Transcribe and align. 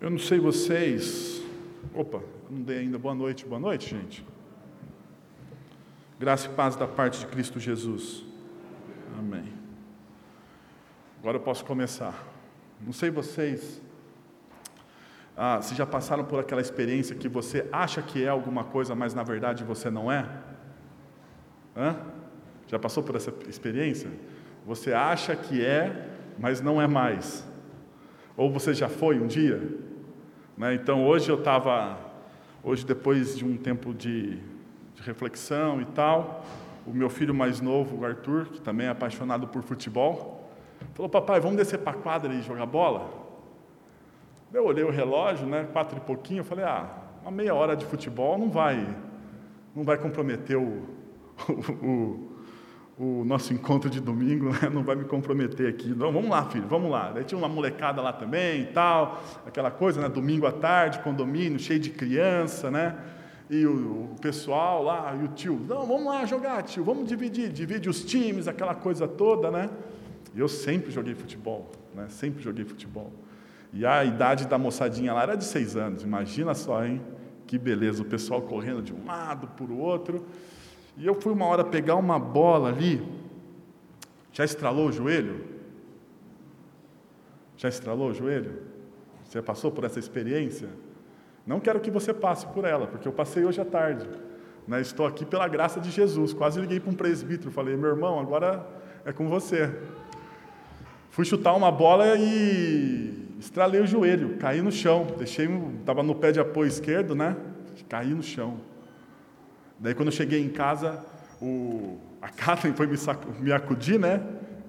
Eu 0.00 0.10
não 0.10 0.18
sei 0.18 0.38
vocês. 0.38 1.42
Opa, 1.92 2.22
não 2.48 2.62
dei 2.62 2.78
ainda 2.78 2.98
boa 2.98 3.16
noite. 3.16 3.44
Boa 3.44 3.58
noite, 3.58 3.90
gente. 3.90 4.24
Graça 6.20 6.46
e 6.46 6.50
paz 6.50 6.76
da 6.76 6.86
parte 6.86 7.18
de 7.18 7.26
Cristo 7.26 7.58
Jesus. 7.58 8.24
Amém. 9.18 9.52
Agora 11.18 11.38
eu 11.38 11.40
posso 11.40 11.64
começar. 11.64 12.14
Não 12.80 12.92
sei 12.92 13.10
vocês. 13.10 13.82
Ah, 15.36 15.60
se 15.60 15.74
já 15.74 15.84
passaram 15.84 16.24
por 16.24 16.38
aquela 16.38 16.60
experiência 16.60 17.16
que 17.16 17.28
você 17.28 17.68
acha 17.72 18.00
que 18.00 18.22
é 18.22 18.28
alguma 18.28 18.62
coisa, 18.62 18.94
mas 18.94 19.14
na 19.14 19.24
verdade 19.24 19.64
você 19.64 19.90
não 19.90 20.10
é? 20.12 20.28
Hã? 21.76 21.96
Já 22.68 22.78
passou 22.78 23.02
por 23.02 23.16
essa 23.16 23.34
experiência? 23.48 24.10
Você 24.64 24.92
acha 24.92 25.34
que 25.34 25.64
é, 25.64 26.08
mas 26.38 26.60
não 26.60 26.80
é 26.80 26.86
mais. 26.86 27.44
Ou 28.36 28.48
você 28.48 28.72
já 28.72 28.88
foi 28.88 29.18
um 29.18 29.26
dia? 29.26 29.87
Né? 30.58 30.74
Então 30.74 31.06
hoje 31.06 31.30
eu 31.30 31.38
estava, 31.38 31.96
hoje 32.64 32.84
depois 32.84 33.38
de 33.38 33.44
um 33.44 33.56
tempo 33.56 33.94
de, 33.94 34.38
de, 34.94 35.02
reflexão 35.06 35.80
e 35.80 35.84
tal, 35.84 36.44
o 36.84 36.90
meu 36.90 37.08
filho 37.08 37.32
mais 37.32 37.60
novo, 37.60 37.98
o 37.98 38.04
Arthur, 38.04 38.46
que 38.46 38.60
também 38.60 38.88
é 38.88 38.90
apaixonado 38.90 39.46
por 39.46 39.62
futebol, 39.62 40.50
falou: 40.94 41.08
Papai, 41.08 41.38
vamos 41.38 41.56
descer 41.56 41.78
para 41.78 41.92
a 41.96 42.02
quadra 42.02 42.34
e 42.34 42.42
jogar 42.42 42.66
bola? 42.66 43.08
Eu 44.52 44.64
olhei 44.64 44.82
o 44.82 44.90
relógio, 44.90 45.46
né, 45.46 45.68
quatro 45.72 45.96
e 45.96 46.00
pouquinho, 46.00 46.40
eu 46.40 46.44
falei: 46.44 46.64
Ah, 46.64 46.90
uma 47.22 47.30
meia 47.30 47.54
hora 47.54 47.76
de 47.76 47.86
futebol 47.86 48.36
não 48.36 48.50
vai, 48.50 48.84
não 49.76 49.84
vai 49.84 49.96
comprometer 49.96 50.56
o, 50.56 50.82
o, 51.48 51.86
o 51.86 52.27
nosso 53.24 53.52
encontro 53.52 53.88
de 53.88 54.00
domingo 54.00 54.50
né, 54.50 54.68
não 54.72 54.82
vai 54.82 54.96
me 54.96 55.04
comprometer 55.04 55.68
aqui. 55.68 55.88
Não, 55.88 56.12
vamos 56.12 56.28
lá, 56.28 56.44
filho, 56.46 56.66
vamos 56.66 56.90
lá. 56.90 57.12
Daí 57.12 57.22
tinha 57.22 57.38
uma 57.38 57.48
molecada 57.48 58.02
lá 58.02 58.12
também 58.12 58.62
e 58.62 58.66
tal, 58.66 59.22
aquela 59.46 59.70
coisa, 59.70 60.00
né, 60.00 60.08
domingo 60.08 60.46
à 60.46 60.52
tarde, 60.52 60.98
condomínio 60.98 61.58
cheio 61.60 61.78
de 61.78 61.90
criança, 61.90 62.70
né? 62.70 62.96
E 63.48 63.64
o, 63.64 64.12
o, 64.12 64.16
pessoal 64.20 64.82
lá, 64.82 65.16
e 65.18 65.24
o 65.24 65.28
tio, 65.28 65.64
não, 65.66 65.86
vamos 65.86 66.06
lá 66.06 66.26
jogar, 66.26 66.62
tio, 66.64 66.84
vamos 66.84 67.08
dividir, 67.08 67.50
divide 67.50 67.88
os 67.88 68.04
times, 68.04 68.48
aquela 68.48 68.74
coisa 68.74 69.06
toda, 69.06 69.50
né? 69.50 69.70
E 70.34 70.40
eu 70.40 70.48
sempre 70.48 70.90
joguei 70.90 71.14
futebol, 71.14 71.70
né? 71.94 72.06
Sempre 72.08 72.42
joguei 72.42 72.64
futebol. 72.64 73.12
E 73.72 73.86
a 73.86 74.04
idade 74.04 74.46
da 74.46 74.58
moçadinha 74.58 75.14
lá 75.14 75.22
era 75.22 75.36
de 75.36 75.44
seis 75.44 75.76
anos, 75.76 76.02
imagina 76.02 76.52
só, 76.52 76.84
hein? 76.84 77.00
Que 77.46 77.56
beleza, 77.58 78.02
o 78.02 78.04
pessoal 78.04 78.42
correndo 78.42 78.82
de 78.82 78.92
um 78.92 79.06
lado 79.06 79.46
para 79.46 79.72
o 79.72 79.78
outro. 79.78 80.26
E 80.98 81.06
eu 81.06 81.14
fui 81.14 81.32
uma 81.32 81.46
hora 81.46 81.64
pegar 81.64 81.94
uma 81.94 82.18
bola 82.18 82.68
ali, 82.70 83.00
já 84.32 84.44
estralou 84.44 84.88
o 84.88 84.92
joelho? 84.92 85.44
Já 87.56 87.68
estralou 87.68 88.10
o 88.10 88.14
joelho? 88.14 88.62
Você 89.24 89.40
passou 89.40 89.70
por 89.70 89.84
essa 89.84 90.00
experiência? 90.00 90.68
Não 91.46 91.60
quero 91.60 91.78
que 91.78 91.90
você 91.90 92.12
passe 92.12 92.46
por 92.48 92.64
ela, 92.64 92.88
porque 92.88 93.06
eu 93.06 93.12
passei 93.12 93.44
hoje 93.44 93.60
à 93.60 93.64
tarde. 93.64 94.08
Né? 94.66 94.80
Estou 94.80 95.06
aqui 95.06 95.24
pela 95.24 95.46
graça 95.46 95.80
de 95.80 95.90
Jesus. 95.90 96.32
Quase 96.32 96.60
liguei 96.60 96.80
para 96.80 96.90
um 96.90 96.94
presbítero, 96.94 97.50
falei, 97.50 97.76
meu 97.76 97.90
irmão, 97.90 98.18
agora 98.18 98.66
é 99.04 99.12
com 99.12 99.28
você. 99.28 99.72
Fui 101.10 101.24
chutar 101.24 101.54
uma 101.54 101.70
bola 101.70 102.16
e 102.16 103.36
estralei 103.38 103.80
o 103.80 103.86
joelho, 103.86 104.36
caí 104.38 104.60
no 104.60 104.72
chão. 104.72 105.06
Deixei, 105.16 105.48
estava 105.80 106.02
no 106.02 106.14
pé 106.14 106.32
de 106.32 106.40
apoio 106.40 106.68
esquerdo, 106.68 107.14
né? 107.14 107.36
Caí 107.88 108.12
no 108.12 108.22
chão. 108.22 108.58
Daí, 109.78 109.94
quando 109.94 110.08
eu 110.08 110.12
cheguei 110.12 110.42
em 110.42 110.48
casa, 110.48 111.04
o, 111.40 111.98
a 112.20 112.28
Kathleen 112.32 112.74
foi 112.74 112.86
me, 112.86 112.96
me 113.40 113.52
acudir, 113.52 113.98
né? 113.98 114.20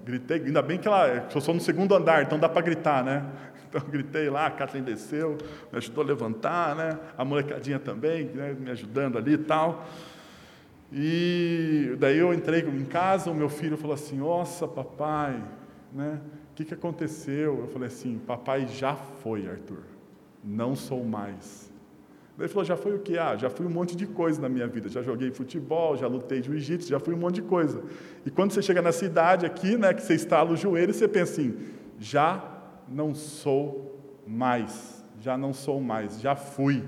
Gritei, 0.05 0.41
ainda 0.43 0.61
bem 0.61 0.77
que 0.77 0.87
ela, 0.87 1.27
eu 1.33 1.41
sou 1.41 1.53
no 1.53 1.59
segundo 1.59 1.93
andar, 1.95 2.23
então 2.23 2.39
dá 2.39 2.49
para 2.49 2.61
gritar, 2.61 3.03
né? 3.03 3.25
Então 3.69 3.81
gritei 3.87 4.31
lá, 4.31 4.47
a 4.47 4.49
Kathleen 4.49 4.83
desceu, 4.83 5.37
me 5.71 5.77
ajudou 5.77 6.03
a 6.03 6.07
levantar, 6.07 6.75
né? 6.75 6.97
A 7.15 7.23
molecadinha 7.23 7.77
também, 7.77 8.25
né? 8.25 8.55
me 8.59 8.71
ajudando 8.71 9.15
ali 9.15 9.33
e 9.33 9.37
tal. 9.37 9.85
E 10.91 11.95
daí 11.99 12.17
eu 12.17 12.33
entrei 12.33 12.61
em 12.61 12.85
casa, 12.85 13.29
o 13.29 13.35
meu 13.35 13.47
filho 13.47 13.77
falou 13.77 13.93
assim: 13.93 14.17
Nossa, 14.17 14.67
papai, 14.67 15.39
né? 15.93 16.19
O 16.51 16.55
que, 16.55 16.65
que 16.65 16.73
aconteceu? 16.73 17.59
Eu 17.59 17.67
falei 17.67 17.89
assim: 17.89 18.17
Papai 18.17 18.67
já 18.67 18.95
foi, 18.95 19.47
Arthur, 19.47 19.83
não 20.43 20.75
sou 20.75 21.05
mais. 21.05 21.68
Ele 22.39 22.47
falou, 22.47 22.63
já 22.63 22.77
foi 22.77 22.95
o 22.95 22.99
que? 22.99 23.17
Ah, 23.17 23.35
já 23.35 23.49
fui 23.49 23.65
um 23.65 23.69
monte 23.69 23.95
de 23.95 24.07
coisa 24.07 24.41
na 24.41 24.47
minha 24.47 24.67
vida. 24.67 24.87
Já 24.87 25.01
joguei 25.01 25.29
futebol, 25.29 25.97
já 25.97 26.07
lutei 26.07 26.41
jiu-jitsu, 26.41 26.87
já 26.87 26.99
fui 26.99 27.13
um 27.13 27.17
monte 27.17 27.35
de 27.35 27.41
coisa. 27.41 27.83
E 28.25 28.31
quando 28.31 28.51
você 28.51 28.61
chega 28.61 28.81
nessa 28.81 29.05
idade 29.05 29.45
aqui, 29.45 29.77
né, 29.77 29.93
que 29.93 30.01
você 30.01 30.15
estala 30.15 30.51
o 30.51 30.55
joelho, 30.55 30.93
você 30.93 31.07
pensa 31.07 31.33
assim, 31.33 31.57
já 31.99 32.41
não 32.87 33.13
sou 33.13 34.23
mais, 34.25 35.03
já 35.19 35.37
não 35.37 35.53
sou 35.53 35.81
mais, 35.81 36.19
já 36.21 36.35
fui, 36.35 36.83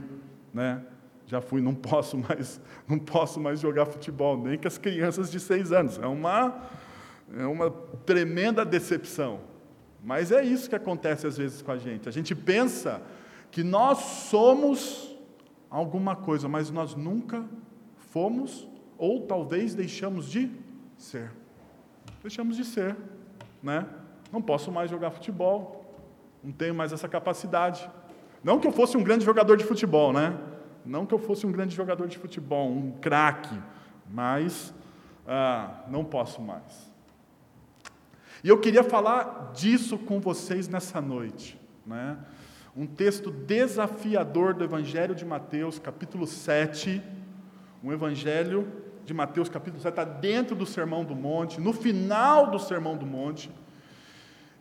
né? 0.53 0.81
Já 1.25 1.39
fui, 1.41 1.61
não 1.61 1.73
posso 1.73 2.17
mais, 2.17 2.59
não 2.87 2.99
posso 2.99 3.39
mais 3.39 3.59
jogar 3.59 3.85
futebol, 3.85 4.37
nem 4.37 4.57
com 4.57 4.67
as 4.67 4.77
crianças 4.77 5.31
de 5.31 5.39
seis 5.39 5.71
anos. 5.71 5.97
É 5.97 6.07
uma, 6.07 6.61
é 7.37 7.45
uma 7.45 7.71
tremenda 8.05 8.65
decepção. 8.65 9.39
Mas 10.03 10.31
é 10.31 10.43
isso 10.43 10.69
que 10.69 10.75
acontece 10.75 11.27
às 11.27 11.37
vezes 11.37 11.61
com 11.61 11.71
a 11.71 11.77
gente. 11.77 12.09
A 12.09 12.11
gente 12.11 12.33
pensa 12.33 13.01
que 13.51 13.63
nós 13.63 13.99
somos 13.99 15.10
alguma 15.71 16.15
coisa, 16.15 16.49
mas 16.49 16.69
nós 16.69 16.95
nunca 16.95 17.45
fomos 17.95 18.67
ou 18.97 19.21
talvez 19.25 19.73
deixamos 19.73 20.29
de 20.29 20.51
ser. 20.97 21.31
Deixamos 22.21 22.57
de 22.57 22.65
ser, 22.65 22.95
né? 23.63 23.87
Não 24.31 24.41
posso 24.41 24.71
mais 24.71 24.91
jogar 24.91 25.11
futebol, 25.11 25.95
não 26.43 26.51
tenho 26.51 26.75
mais 26.75 26.91
essa 26.91 27.07
capacidade. 27.07 27.89
Não 28.43 28.59
que 28.59 28.67
eu 28.67 28.71
fosse 28.71 28.97
um 28.97 29.03
grande 29.03 29.23
jogador 29.23 29.55
de 29.55 29.63
futebol, 29.63 30.11
né? 30.11 30.37
Não 30.85 31.05
que 31.05 31.13
eu 31.13 31.19
fosse 31.19 31.45
um 31.45 31.51
grande 31.51 31.75
jogador 31.75 32.07
de 32.07 32.17
futebol, 32.17 32.69
um 32.69 32.91
craque, 32.91 33.57
mas 34.09 34.73
ah, 35.27 35.83
não 35.87 36.03
posso 36.03 36.41
mais. 36.41 36.91
E 38.43 38.49
eu 38.49 38.59
queria 38.59 38.83
falar 38.83 39.51
disso 39.53 39.97
com 39.97 40.19
vocês 40.19 40.67
nessa 40.67 40.99
noite, 40.99 41.59
né? 41.85 42.17
Um 42.75 42.85
texto 42.85 43.29
desafiador 43.29 44.53
do 44.53 44.63
Evangelho 44.63 45.13
de 45.13 45.25
Mateus, 45.25 45.77
capítulo 45.77 46.25
7. 46.25 47.01
Um 47.83 47.91
Evangelho 47.91 48.71
de 49.03 49.13
Mateus, 49.13 49.49
capítulo 49.49 49.81
7, 49.81 49.91
está 49.91 50.03
dentro 50.05 50.55
do 50.55 50.65
Sermão 50.65 51.03
do 51.03 51.15
Monte, 51.15 51.59
no 51.59 51.73
final 51.73 52.49
do 52.49 52.59
Sermão 52.59 52.95
do 52.95 53.05
Monte. 53.05 53.51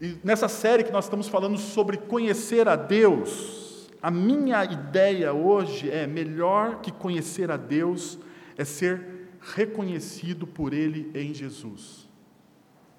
E 0.00 0.18
nessa 0.24 0.48
série 0.48 0.82
que 0.82 0.90
nós 0.90 1.04
estamos 1.04 1.28
falando 1.28 1.56
sobre 1.56 1.98
conhecer 1.98 2.68
a 2.68 2.74
Deus, 2.74 3.88
a 4.02 4.10
minha 4.10 4.64
ideia 4.64 5.32
hoje 5.32 5.88
é: 5.88 6.06
melhor 6.06 6.80
que 6.80 6.90
conhecer 6.90 7.50
a 7.50 7.56
Deus 7.56 8.18
é 8.56 8.64
ser 8.64 9.28
reconhecido 9.54 10.46
por 10.46 10.72
Ele 10.72 11.10
em 11.14 11.32
Jesus. 11.32 12.08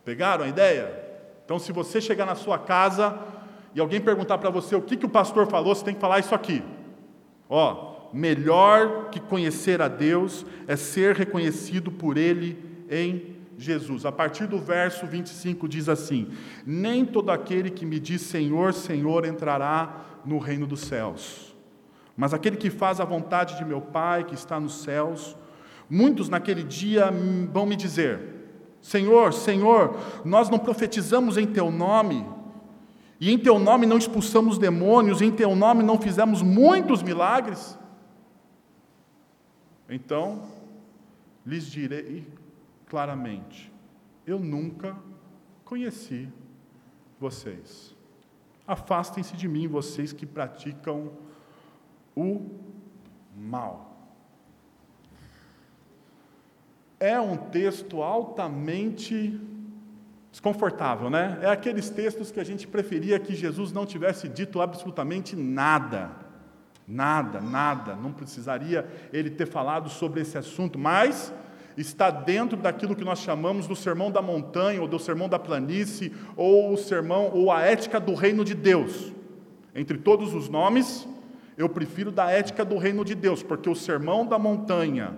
Pegaram 0.06 0.46
a 0.46 0.48
ideia? 0.48 1.12
Então, 1.44 1.60
se 1.60 1.74
você 1.74 2.00
chegar 2.00 2.26
na 2.26 2.36
sua 2.36 2.58
casa, 2.58 3.20
e 3.74 3.80
alguém 3.80 4.02
perguntar 4.02 4.38
para 4.38 4.50
você 4.50 4.76
o 4.76 4.82
que, 4.82 4.98
que 4.98 5.06
o 5.06 5.10
pastor 5.10 5.48
falou, 5.48 5.74
você 5.74 5.86
tem 5.86 5.94
que 5.94 6.02
falar 6.02 6.20
isso 6.20 6.36
aqui. 6.36 6.64
Ó, 7.50 8.10
melhor 8.14 9.10
que 9.10 9.20
conhecer 9.20 9.82
a 9.82 9.88
Deus 9.88 10.46
é 10.68 10.76
ser 10.76 11.16
reconhecido 11.16 11.92
por 11.92 12.18
Ele 12.18 12.58
em 12.90 13.38
Jesus. 13.58 14.06
A 14.06 14.12
partir 14.12 14.48
do 14.48 14.60
verso 14.60 15.06
25 15.06 15.68
diz 15.68 15.88
assim: 15.88 16.30
Nem 16.66 17.06
todo 17.06 17.30
aquele 17.30 17.70
que 17.70 17.86
me 17.86 18.00
diz 18.00 18.22
Senhor, 18.22 18.74
Senhor 18.74 19.26
entrará 19.26 20.06
no 20.26 20.38
reino 20.38 20.68
dos 20.68 20.82
céus, 20.82 21.56
mas 22.16 22.34
aquele 22.34 22.58
que 22.58 22.70
faz 22.70 23.00
a 23.00 23.06
vontade 23.06 23.58
de 23.58 23.66
meu 23.66 23.82
Pai 23.82 24.24
que 24.24 24.36
está 24.36 24.60
nos 24.60 24.82
céus. 24.82 25.38
Muitos 25.90 26.30
naquele 26.30 26.64
dia 26.64 27.12
vão 27.52 27.66
me 27.66 27.76
dizer: 27.76 28.20
Senhor, 28.82 29.34
Senhor, 29.34 29.98
nós 30.26 30.50
não 30.50 30.60
profetizamos 30.60 31.38
em 31.38 31.46
teu 31.46 31.70
nome 31.70 32.26
e 33.22 33.32
em 33.32 33.38
teu 33.38 33.60
nome 33.60 33.86
não 33.86 34.00
expulsamos 34.00 34.58
demônios, 34.58 35.22
em 35.22 35.32
teu 35.32 35.56
nome 35.56 35.84
não 35.84 36.02
fizemos 36.02 36.42
muitos 36.42 37.04
milagres? 37.04 37.78
Então, 39.88 40.50
lhes 41.46 41.68
direi 41.68 42.28
claramente: 42.88 43.72
eu 44.26 44.40
nunca 44.40 44.98
conheci 45.64 46.28
vocês. 47.20 47.96
Afastem-se 48.66 49.38
de 49.38 49.48
mim, 49.48 49.68
vocês 49.68 50.12
que 50.12 50.26
praticam 50.26 51.12
o 52.16 52.50
mal. 53.38 53.98
É 57.00 57.20
um 57.20 57.38
texto 57.38 58.02
altamente 58.02 59.40
Desconfortável, 60.32 61.10
né? 61.10 61.40
É 61.42 61.50
aqueles 61.50 61.90
textos 61.90 62.32
que 62.32 62.40
a 62.40 62.44
gente 62.44 62.66
preferia 62.66 63.20
que 63.20 63.36
Jesus 63.36 63.74
não 63.74 63.86
tivesse 63.86 64.30
dito 64.30 64.62
absolutamente 64.62 65.36
nada. 65.36 66.12
Nada, 66.88 67.42
nada. 67.42 67.96
Não 67.96 68.14
precisaria 68.14 68.86
ele 69.12 69.30
ter 69.30 69.46
falado 69.46 69.90
sobre 69.90 70.22
esse 70.22 70.38
assunto, 70.38 70.80
mas 70.80 71.34
está 71.78 72.10
dentro 72.10 72.58
daquilo 72.58 72.96
que 72.96 73.04
nós 73.04 73.20
chamamos 73.20 73.68
do 73.68 73.76
sermão 73.76 74.10
da 74.10 74.22
montanha, 74.22 74.82
ou 74.82 74.88
do 74.88 75.00
sermão 75.00 75.28
da 75.28 75.40
planície, 75.40 76.14
ou 76.36 76.74
o 76.74 76.78
sermão, 76.78 77.30
ou 77.34 77.52
a 77.52 77.62
ética 77.62 78.00
do 78.00 78.14
reino 78.14 78.46
de 78.46 78.54
Deus. 78.54 79.12
Entre 79.76 79.98
todos 79.98 80.34
os 80.34 80.50
nomes, 80.50 81.08
eu 81.58 81.70
prefiro 81.70 82.12
da 82.12 82.30
ética 82.30 82.64
do 82.64 82.78
reino 82.78 83.04
de 83.04 83.16
Deus, 83.16 83.44
porque 83.44 83.70
o 83.70 83.76
sermão 83.76 84.26
da 84.26 84.40
montanha, 84.40 85.14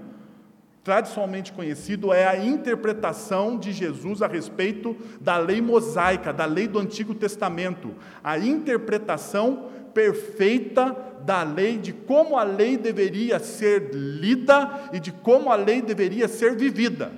tradicionalmente 0.84 1.54
conhecido, 1.54 2.12
é 2.12 2.28
a 2.28 2.46
interpretação 2.46 3.58
de 3.58 3.72
Jesus 3.72 4.22
a 4.22 4.28
respeito 4.28 4.96
da 5.22 5.38
lei 5.38 5.62
mosaica, 5.62 6.34
da 6.34 6.46
lei 6.46 6.68
do 6.68 6.78
Antigo 6.78 7.16
Testamento, 7.16 7.96
a 8.22 8.38
interpretação 8.38 9.70
perfeita 9.94 10.96
da 11.22 11.42
lei, 11.44 11.78
de 11.78 11.94
como 11.94 12.38
a 12.38 12.44
lei 12.44 12.76
deveria 12.76 13.40
ser 13.40 13.92
lida 13.94 14.90
e 14.92 15.00
de 15.00 15.12
como 15.12 15.50
a 15.50 15.56
lei 15.56 15.82
deveria 15.82 16.28
ser 16.28 16.56
vivida. 16.58 17.12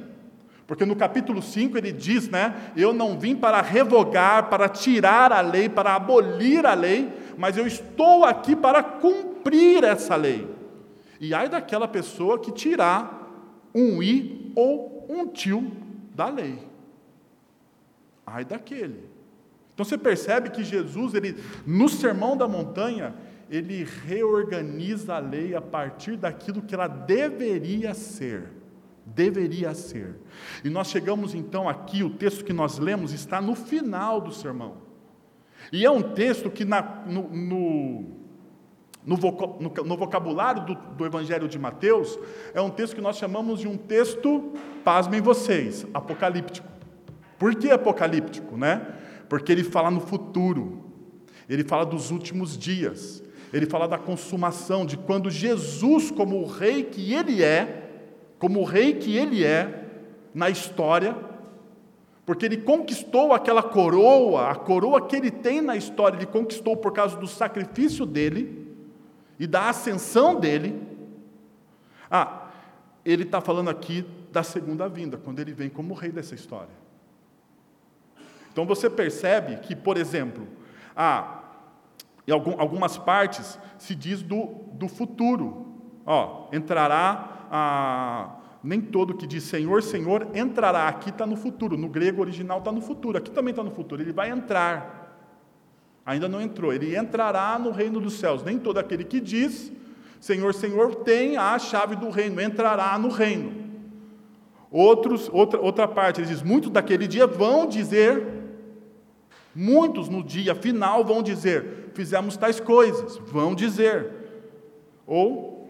Porque 0.67 0.85
no 0.85 0.95
capítulo 0.95 1.41
5 1.41 1.77
ele 1.77 1.91
diz, 1.91 2.27
né? 2.27 2.71
Eu 2.75 2.93
não 2.93 3.19
vim 3.19 3.35
para 3.35 3.61
revogar, 3.61 4.49
para 4.49 4.67
tirar 4.67 5.31
a 5.31 5.41
lei, 5.41 5.69
para 5.69 5.95
abolir 5.95 6.65
a 6.65 6.73
lei, 6.73 7.11
mas 7.37 7.55
eu 7.57 7.65
estou 7.65 8.25
aqui 8.25 8.55
para 8.55 8.83
cumprir 8.83 9.83
essa 9.83 10.15
lei. 10.15 10.47
E 11.19 11.33
ai 11.33 11.47
daquela 11.49 11.87
pessoa 11.87 12.39
que 12.39 12.51
tirar 12.51 13.24
um 13.75 14.01
i 14.01 14.51
ou 14.55 15.05
um 15.09 15.27
tio 15.27 15.71
da 16.15 16.29
lei. 16.29 16.57
Ai 18.25 18.45
daquele. 18.45 19.03
Então 19.73 19.85
você 19.85 19.97
percebe 19.97 20.49
que 20.49 20.63
Jesus, 20.63 21.13
ele, 21.13 21.35
no 21.67 21.89
Sermão 21.89 22.37
da 22.37 22.47
Montanha, 22.47 23.13
ele 23.49 23.83
reorganiza 23.83 25.15
a 25.15 25.19
lei 25.19 25.53
a 25.53 25.61
partir 25.61 26.15
daquilo 26.15 26.61
que 26.61 26.73
ela 26.73 26.87
deveria 26.87 27.93
ser. 27.93 28.51
Deveria 29.05 29.75
ser. 29.75 30.15
E 30.63 30.69
nós 30.69 30.87
chegamos 30.87 31.35
então 31.35 31.69
aqui, 31.69 32.03
o 32.03 32.09
texto 32.09 32.43
que 32.43 32.53
nós 32.53 32.79
lemos 32.79 33.11
está 33.11 33.41
no 33.41 33.53
final 33.53 34.21
do 34.21 34.31
sermão. 34.31 34.77
E 35.71 35.85
é 35.85 35.91
um 35.91 36.01
texto 36.01 36.49
que 36.49 36.63
na, 36.63 36.81
no, 37.05 37.29
no, 37.29 38.14
no, 39.05 39.95
vocabulário 39.97 40.65
do, 40.65 40.75
do, 40.75 41.05
Evangelho 41.05 41.47
de 41.47 41.59
Mateus, 41.59 42.17
é 42.53 42.61
um 42.61 42.71
texto 42.71 42.95
que 42.95 43.01
nós 43.01 43.17
chamamos 43.17 43.59
de 43.59 43.67
um 43.67 43.77
texto, 43.77 44.51
pasmem 44.83 45.21
vocês, 45.21 45.85
apocalíptico. 45.93 46.67
Por 47.37 47.53
que 47.53 47.69
apocalíptico? 47.69 48.57
Né? 48.57 48.95
Porque 49.29 49.51
ele 49.51 49.63
fala 49.63 49.91
no 49.91 49.99
futuro, 49.99 50.83
ele 51.47 51.63
fala 51.63 51.85
dos 51.85 52.09
últimos 52.09 52.57
dias, 52.57 53.23
ele 53.53 53.67
fala 53.67 53.87
da 53.87 53.99
consumação, 53.99 54.85
de 54.85 54.97
quando 54.97 55.29
Jesus, 55.29 56.09
como 56.09 56.41
o 56.41 56.47
rei 56.47 56.83
que 56.83 57.13
ele 57.13 57.43
é, 57.43 57.83
como 58.39 58.61
o 58.61 58.63
rei 58.63 58.95
que 58.95 59.15
ele 59.15 59.43
é 59.43 59.85
na 60.33 60.49
história, 60.49 61.15
porque 62.25 62.43
ele 62.43 62.57
conquistou 62.57 63.33
aquela 63.33 63.61
coroa, 63.61 64.49
a 64.49 64.55
coroa 64.55 64.99
que 64.99 65.15
ele 65.15 65.29
tem 65.29 65.61
na 65.61 65.75
história, 65.75 66.17
ele 66.17 66.25
conquistou 66.25 66.75
por 66.75 66.91
causa 66.91 67.15
do 67.17 67.27
sacrifício 67.27 68.03
dele 68.03 68.64
e 69.39 69.47
da 69.47 69.69
ascensão 69.69 70.39
dele. 70.39 70.81
Ah, 72.09 72.49
ele 73.03 73.23
está 73.23 73.41
falando 73.41 73.69
aqui 73.69 74.05
da 74.31 74.43
segunda 74.43 74.87
vinda, 74.89 75.17
quando 75.17 75.39
ele 75.39 75.53
vem 75.53 75.69
como 75.69 75.93
rei 75.93 76.11
dessa 76.11 76.35
história. 76.35 76.73
Então 78.51 78.65
você 78.65 78.89
percebe 78.89 79.57
que, 79.57 79.75
por 79.75 79.97
exemplo, 79.97 80.47
ah, 80.95 81.43
em 82.27 82.31
algumas 82.31 82.97
partes 82.97 83.59
se 83.77 83.93
diz 83.93 84.21
do, 84.21 84.45
do 84.73 84.87
futuro. 84.87 85.65
Ó, 86.05 86.47
entrará 86.53 87.47
a, 87.51 88.35
nem 88.63 88.81
todo 88.81 89.13
que 89.13 89.27
diz 89.27 89.43
Senhor, 89.43 89.83
Senhor 89.83 90.27
entrará. 90.33 90.87
Aqui 90.87 91.09
está 91.09 91.25
no 91.25 91.35
futuro, 91.35 91.77
no 91.77 91.87
grego 91.87 92.21
original 92.21 92.59
está 92.59 92.71
no 92.71 92.81
futuro, 92.81 93.17
aqui 93.17 93.29
também 93.29 93.51
está 93.51 93.63
no 93.63 93.71
futuro. 93.71 94.01
Ele 94.01 94.13
vai 94.13 94.29
entrar. 94.29 95.04
Ainda 96.05 96.27
não 96.27 96.39
entrou, 96.39 96.71
ele 96.71 96.95
entrará 96.95 97.57
no 97.57 97.71
reino 97.71 97.99
dos 97.99 98.13
céus. 98.13 98.43
Nem 98.43 98.59
todo 98.59 98.77
aquele 98.77 99.03
que 99.03 99.19
diz 99.19 99.71
Senhor, 100.25 100.53
Senhor 100.53 100.95
tem 100.95 101.37
a 101.37 101.57
chave 101.59 101.95
do 101.95 102.09
reino, 102.09 102.41
entrará 102.41 102.97
no 102.97 103.09
reino. 103.09 103.65
Outros, 104.71 105.29
outra, 105.31 105.59
outra 105.59 105.87
parte, 105.87 106.19
ele 106.19 106.27
diz: 106.27 106.41
muitos 106.41 106.71
daquele 106.71 107.07
dia 107.07 107.27
vão 107.27 107.67
dizer, 107.67 108.25
muitos 109.53 110.09
no 110.09 110.23
dia 110.23 110.55
final 110.55 111.05
vão 111.05 111.21
dizer, 111.21 111.91
fizemos 111.93 112.35
tais 112.37 112.59
coisas, 112.59 113.17
vão 113.17 113.53
dizer. 113.53 114.11
Ou 115.05 115.69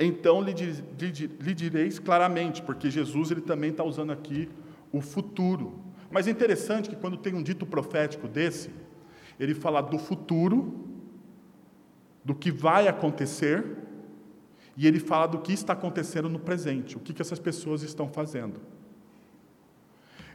então 0.00 0.40
lhe, 0.40 0.52
lhe, 0.52 1.30
lhe 1.40 1.54
direis 1.54 1.98
claramente, 1.98 2.62
porque 2.62 2.90
Jesus 2.90 3.30
ele 3.30 3.42
também 3.42 3.70
está 3.70 3.84
usando 3.84 4.12
aqui 4.12 4.48
o 4.90 5.00
futuro. 5.00 5.78
Mas 6.10 6.26
é 6.26 6.30
interessante 6.30 6.88
que 6.88 6.96
quando 6.96 7.18
tem 7.18 7.34
um 7.34 7.42
dito 7.42 7.66
profético 7.66 8.26
desse, 8.26 8.70
ele 9.38 9.54
fala 9.54 9.80
do 9.80 9.98
futuro, 9.98 10.86
do 12.24 12.34
que 12.34 12.50
vai 12.50 12.88
acontecer, 12.88 13.64
e 14.76 14.86
ele 14.86 15.00
fala 15.00 15.26
do 15.26 15.38
que 15.38 15.52
está 15.52 15.72
acontecendo 15.72 16.28
no 16.28 16.38
presente, 16.38 16.96
o 16.96 17.00
que, 17.00 17.12
que 17.12 17.22
essas 17.22 17.38
pessoas 17.38 17.82
estão 17.82 18.08
fazendo. 18.08 18.60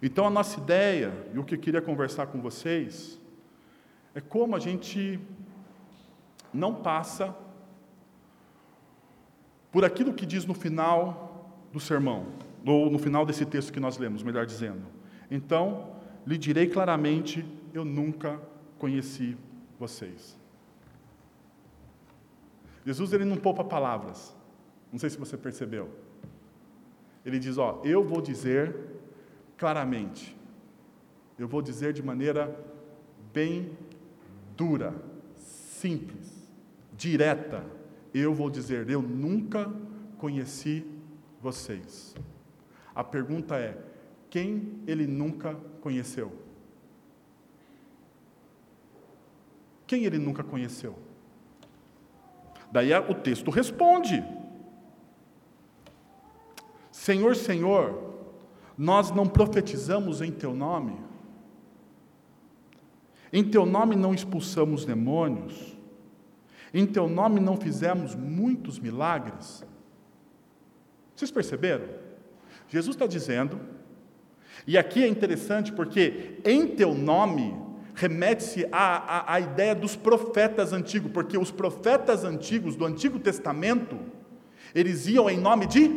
Então 0.02 0.26
a 0.26 0.30
nossa 0.30 0.60
ideia, 0.60 1.14
e 1.34 1.40
o 1.40 1.44
que 1.44 1.56
eu 1.56 1.60
queria 1.60 1.82
conversar 1.82 2.28
com 2.28 2.42
vocês, 2.42 3.20
é 4.14 4.20
como 4.20 4.56
a 4.56 4.60
gente 4.60 5.20
não 6.54 6.76
passa 6.76 7.36
por 9.72 9.84
aquilo 9.84 10.14
que 10.14 10.26
diz 10.26 10.46
no 10.46 10.54
final 10.54 11.50
do 11.72 11.80
sermão, 11.80 12.28
ou 12.66 12.90
no 12.90 13.00
final 13.00 13.26
desse 13.26 13.46
texto 13.46 13.74
que 13.74 13.80
nós 13.80 13.98
lemos, 13.98 14.24
melhor 14.24 14.46
dizendo. 14.46 14.84
Então, 15.32 15.96
lhe 16.28 16.38
direi 16.38 16.68
claramente: 16.68 17.46
eu 17.74 17.84
nunca 17.84 18.40
conheci 18.84 19.38
vocês. 19.80 20.38
Jesus 22.86 23.14
ele 23.14 23.24
não 23.24 23.38
poupa 23.38 23.64
palavras. 23.64 24.36
Não 24.92 25.00
sei 25.00 25.10
se 25.10 25.18
você 25.18 25.38
percebeu. 25.38 25.90
Ele 27.26 27.40
diz: 27.40 27.58
Ó, 27.58 27.82
eu 27.86 28.04
vou 28.04 28.22
dizer 28.22 28.76
claramente. 29.58 30.38
Eu 31.40 31.48
vou 31.48 31.62
dizer 31.62 31.94
de 31.94 32.04
maneira 32.04 32.54
bem 33.32 33.72
dura, 34.58 34.94
simples, 35.38 36.52
direta 36.92 37.66
eu 38.14 38.34
vou 38.34 38.50
dizer: 38.50 38.90
Eu 38.90 39.02
nunca 39.02 39.72
conheci 40.18 40.86
vocês. 41.42 42.14
A 42.94 43.02
pergunta 43.02 43.56
é: 43.56 43.82
quem 44.30 44.84
ele 44.86 45.08
nunca 45.08 45.56
conheceu? 45.80 46.43
Quem 49.86 50.06
ele 50.06 50.18
nunca 50.18 50.44
conheceu? 50.44 50.98
Daí 52.72 52.94
o 52.94 53.14
texto 53.14 53.52
responde: 53.52 54.24
Senhor, 56.92 57.36
Senhor, 57.36 58.14
nós 58.78 59.12
não 59.12 59.28
profetizamos 59.28 60.22
em 60.22 60.32
teu 60.32 60.54
nome? 60.54 60.98
Em 63.32 63.44
teu 63.44 63.66
nome 63.66 63.96
não 63.96 64.14
expulsamos 64.14 64.86
demônios? 64.86 65.76
Em 66.74 66.86
teu 66.86 67.08
nome 67.08 67.40
não 67.40 67.58
fizemos 67.58 68.16
muitos 68.16 68.80
milagres? 68.80 69.64
Vocês 71.16 71.30
perceberam? 71.30 71.88
Jesus 72.68 72.96
está 72.96 73.06
dizendo, 73.06 73.60
e 74.66 74.78
aqui 74.78 75.04
é 75.04 75.08
interessante 75.08 75.72
porque 75.72 76.40
em 76.44 76.68
teu 76.68 76.96
nome 76.96 77.56
remete-se 77.94 78.68
à, 78.72 78.98
à, 78.98 79.34
à, 79.36 79.40
ideia 79.40 79.76
dos 79.76 79.96
profetas 79.96 80.74
antigos, 80.74 81.12
porque 81.12 81.38
os 81.38 81.52
profetas 81.52 82.24
antigos 82.24 82.76
do 82.76 82.86
Antigo 82.86 83.20
Testamento, 83.20 83.98
eles 84.74 85.08
iam 85.08 85.30
em 85.30 85.38
nome 85.38 85.68
de 85.68 85.88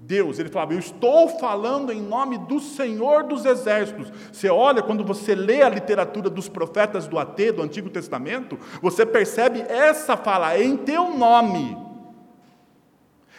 Deus. 0.00 0.38
Ele 0.38 0.48
falava: 0.48 0.74
Eu 0.74 0.78
estou 0.78 1.28
falando 1.28 1.92
em 1.92 2.00
nome 2.00 2.38
do 2.38 2.58
Senhor 2.58 3.24
dos 3.24 3.44
Exércitos. 3.44 4.12
Você 4.32 4.48
olha, 4.48 4.82
quando 4.82 5.04
você 5.04 5.34
lê 5.34 5.62
a 5.62 5.68
literatura 5.68 6.28
dos 6.28 6.48
profetas 6.48 7.06
do 7.06 7.18
AT, 7.18 7.52
do 7.52 7.62
Antigo 7.62 7.88
Testamento, 7.88 8.58
você 8.82 9.06
percebe 9.06 9.60
essa 9.60 10.16
fala, 10.16 10.58
em 10.58 10.76
teu 10.76 11.16
nome. 11.16 11.89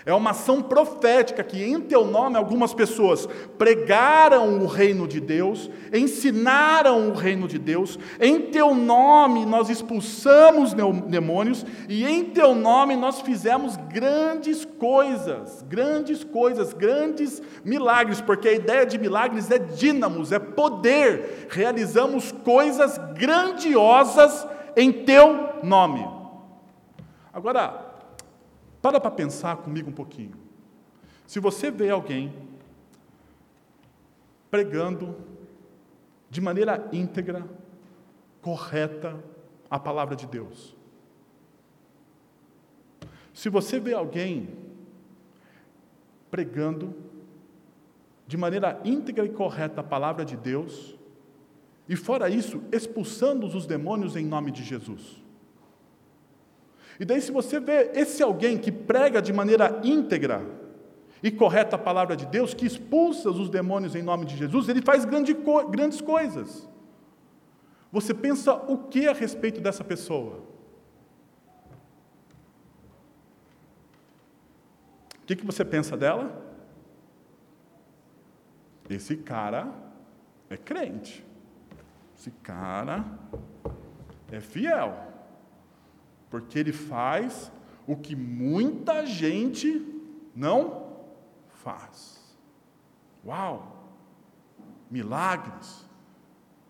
É 0.06 0.14
uma 0.14 0.32
ação 0.32 0.62
profética 0.64 1.44
que, 1.44 1.64
em 1.64 1.80
teu 1.80 2.06
nome, 2.06 2.36
algumas 2.36 2.74
pessoas 2.74 3.28
pregaram 3.58 4.60
o 4.60 4.66
reino 4.66 5.08
de 5.08 5.20
Deus, 5.20 5.70
ensinaram 5.94 7.10
o 7.10 7.14
reino 7.14 7.48
de 7.48 7.60
Deus. 7.60 8.00
Em 8.20 8.42
teu 8.42 8.74
nome 8.74 9.46
nós 9.46 9.70
expulsamos 9.70 10.74
demônios 11.08 11.64
e 11.88 12.06
em 12.06 12.26
teu 12.26 12.56
nome 12.56 12.96
nós 12.96 13.22
fizemos 13.22 13.78
grandes 13.78 14.66
coisas, 14.66 15.64
grandes 15.68 16.24
coisas, 16.24 16.74
grandes 16.74 17.42
milagres, 17.64 18.20
porque 18.22 18.48
a 18.48 18.54
ideia 18.54 18.86
de 18.86 18.98
milagres 18.98 19.52
é 19.52 19.60
dínamos, 19.60 20.32
é 20.32 20.40
poder. 20.40 21.48
Realizamos 21.50 22.32
coisas 22.32 22.98
grandiosas 23.14 24.48
em 24.76 24.92
teu 24.92 25.50
nome. 25.64 26.08
Agora, 27.34 27.91
para 28.82 29.00
para 29.00 29.12
pensar 29.12 29.58
comigo 29.58 29.90
um 29.90 29.94
pouquinho. 29.94 30.34
Se 31.28 31.40
você 31.40 31.70
vê 31.70 31.90
alguém 31.90 32.34
pregando 34.50 35.16
de 36.30 36.42
maneira 36.42 36.90
íntegra, 36.92 37.48
correta, 38.42 39.24
a 39.70 39.80
palavra 39.80 40.16
de 40.16 40.28
Deus. 40.28 40.76
Se 43.34 43.50
você 43.50 43.80
vê 43.80 43.94
alguém 43.94 44.50
pregando 46.30 46.94
de 48.28 48.36
maneira 48.38 48.82
íntegra 48.84 49.26
e 49.26 49.30
correta 49.30 49.82
a 49.82 49.84
palavra 49.84 50.26
de 50.26 50.36
Deus, 50.36 50.98
e 51.88 51.96
fora 51.96 52.30
isso, 52.30 52.62
expulsando 52.72 53.46
os 53.46 53.66
demônios 53.66 54.16
em 54.16 54.26
nome 54.26 54.52
de 54.52 54.64
Jesus. 54.64 55.22
E 57.00 57.06
daí, 57.06 57.22
se 57.22 57.32
você 57.32 57.60
vê 57.60 57.92
esse 57.94 58.22
alguém 58.22 58.58
que 58.58 58.72
prega 58.72 59.22
de 59.22 59.34
maneira 59.34 59.80
íntegra 59.84 60.42
e 61.24 61.32
correta 61.32 61.76
a 61.76 61.80
palavra 61.80 62.16
de 62.16 62.26
Deus, 62.26 62.54
que 62.54 62.66
expulsa 62.66 63.30
os 63.30 63.50
demônios 63.50 63.96
em 63.96 64.02
nome 64.02 64.26
de 64.26 64.36
Jesus, 64.36 64.70
ele 64.70 64.82
faz 64.82 65.06
grande, 65.06 65.36
grandes 65.70 66.02
coisas. 66.02 66.70
Você 67.92 68.14
pensa 68.14 68.54
o 68.54 68.78
que 68.78 69.08
a 69.08 69.14
respeito 69.14 69.60
dessa 69.60 69.84
pessoa? 69.84 70.44
O 75.22 75.26
que, 75.26 75.36
que 75.36 75.46
você 75.46 75.64
pensa 75.64 75.96
dela? 75.98 76.42
Esse 78.90 79.16
cara 79.16 79.74
é 80.50 80.58
crente. 80.58 81.26
Esse 82.18 82.32
cara 82.32 83.06
é 84.32 84.40
fiel. 84.40 85.11
Porque 86.32 86.58
ele 86.58 86.72
faz 86.72 87.52
o 87.86 87.96
que 87.96 88.16
muita 88.16 89.06
gente 89.06 89.86
não 90.36 90.88
faz. 91.62 92.36
Uau! 93.24 93.78
Milagres, 94.90 95.86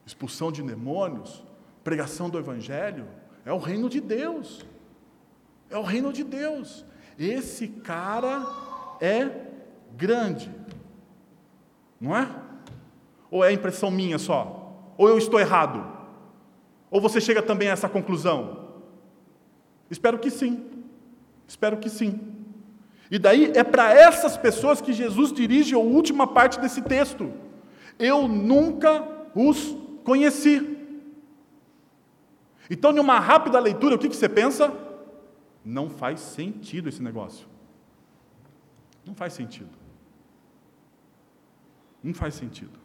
expulsão 0.06 0.52
de 0.52 0.62
demônios, 0.62 1.44
pregação 1.84 2.30
do 2.30 2.38
Evangelho, 2.38 3.08
é 3.46 3.54
o 3.54 3.58
reino 3.58 3.88
de 3.90 4.02
Deus. 4.02 4.66
É 5.70 5.78
o 5.78 5.84
reino 5.84 6.12
de 6.12 6.24
Deus. 6.24 6.84
Esse 7.18 7.68
cara 7.68 8.46
é 9.00 9.48
grande. 9.96 10.54
Não 12.00 12.18
é? 12.18 12.28
Ou 13.30 13.44
é 13.44 13.54
impressão 13.54 13.90
minha 13.90 14.18
só? 14.20 14.94
Ou 14.98 15.08
eu 15.08 15.18
estou 15.18 15.40
errado? 15.40 15.86
Ou 16.90 17.00
você 17.00 17.22
chega 17.22 17.42
também 17.42 17.70
a 17.70 17.72
essa 17.72 17.88
conclusão? 17.88 18.61
Espero 19.92 20.18
que 20.18 20.32
sim. 20.32 20.66
Espero 21.46 21.78
que 21.78 21.90
sim. 21.90 22.20
E 23.12 23.20
daí 23.20 23.52
é 23.54 23.64
para 23.64 23.94
essas 23.94 24.38
pessoas 24.38 24.80
que 24.80 24.94
Jesus 24.94 25.34
dirige 25.34 25.76
a 25.76 25.80
última 25.80 26.26
parte 26.26 26.62
desse 26.62 26.82
texto. 26.82 27.32
Eu 28.00 28.26
nunca 28.26 29.06
os 29.36 29.76
conheci. 30.06 30.78
Então, 32.70 32.94
numa 32.94 33.20
rápida 33.20 33.60
leitura, 33.60 33.96
o 33.96 34.00
que, 34.00 34.08
que 34.08 34.16
você 34.16 34.30
pensa? 34.30 34.74
Não 35.64 35.90
faz 35.90 36.22
sentido 36.22 36.88
esse 36.88 37.04
negócio. 37.04 37.46
Não 39.06 39.14
faz 39.14 39.34
sentido. 39.34 39.78
Não 42.02 42.14
faz 42.14 42.34
sentido. 42.36 42.80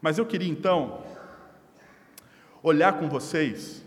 Mas 0.00 0.18
eu 0.18 0.24
queria 0.24 0.48
então 0.48 1.02
olhar 2.62 2.92
com 2.92 3.08
vocês 3.08 3.84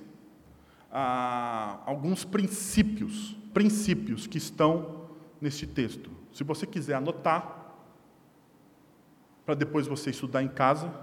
ah, 0.91 1.79
alguns 1.85 2.25
princípios, 2.25 3.35
princípios 3.53 4.27
que 4.27 4.37
estão 4.37 5.09
neste 5.39 5.65
texto. 5.65 6.09
Se 6.33 6.43
você 6.43 6.65
quiser 6.65 6.95
anotar, 6.95 7.75
para 9.45 9.55
depois 9.55 9.87
você 9.87 10.09
estudar 10.09 10.43
em 10.43 10.47
casa, 10.47 10.93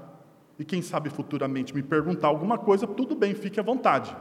e 0.59 0.65
quem 0.65 0.83
sabe 0.83 1.11
futuramente 1.11 1.75
me 1.75 1.83
perguntar 1.83 2.29
alguma 2.29 2.59
coisa, 2.59 2.87
tudo 2.87 3.15
bem, 3.15 3.35
fique 3.35 3.61
à 3.61 3.63
vontade. 3.63 4.17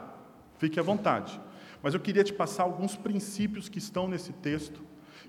Fique 0.58 0.80
à 0.80 0.84
vontade. 0.84 1.40
Mas 1.82 1.94
eu 1.94 2.00
queria 2.00 2.24
te 2.24 2.34
passar 2.34 2.64
alguns 2.64 2.96
princípios 2.96 3.70
que 3.70 3.78
estão 3.78 4.08
nesse 4.08 4.34
texto, 4.34 4.82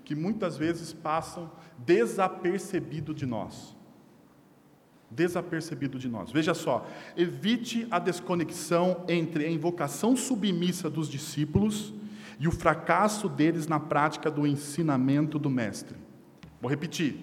que 0.03 0.15
muitas 0.15 0.57
vezes 0.57 0.93
passam 0.93 1.51
desapercebido 1.77 3.13
de 3.13 3.25
nós 3.25 3.78
desapercebido 5.11 5.97
de 5.97 6.07
nós. 6.07 6.31
Veja 6.31 6.53
só, 6.53 6.87
evite 7.15 7.87
a 7.89 7.99
desconexão 7.99 9.03
entre 9.07 9.45
a 9.45 9.49
invocação 9.49 10.15
submissa 10.15 10.89
dos 10.89 11.09
discípulos 11.09 11.93
e 12.39 12.47
o 12.47 12.51
fracasso 12.51 13.27
deles 13.27 13.67
na 13.67 13.79
prática 13.79 14.31
do 14.31 14.47
ensinamento 14.47 15.37
do 15.37 15.49
Mestre. 15.49 15.97
Vou 16.61 16.69
repetir. 16.69 17.17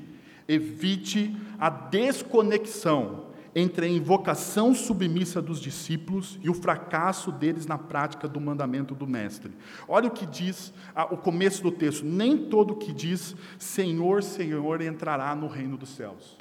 Evite 0.49 1.35
a 1.59 1.71
desconexão 1.71 3.27
entre 3.55 3.87
a 3.87 3.89
invocação 3.89 4.75
submissa 4.75 5.41
dos 5.41 5.59
discípulos 5.59 6.39
e 6.43 6.51
o 6.51 6.55
fracasso 6.55 7.33
deles 7.33 7.67
na 7.67 7.79
prática 7.79 8.29
do 8.29 8.39
mandamento 8.39 8.95
do 8.95 9.07
Mestre. 9.07 9.51
Olha 9.89 10.09
o 10.09 10.11
que 10.11 10.27
diz 10.27 10.75
ah, 10.95 11.07
o 11.07 11.17
começo 11.17 11.63
do 11.63 11.73
texto: 11.73 12.05
nem 12.05 12.37
todo 12.37 12.77
que 12.77 12.93
diz 12.93 13.35
Senhor, 13.59 14.23
Senhor 14.23 14.83
entrará 14.83 15.35
no 15.35 15.49
reino 15.49 15.79
dos 15.79 15.89
céus. 15.89 16.37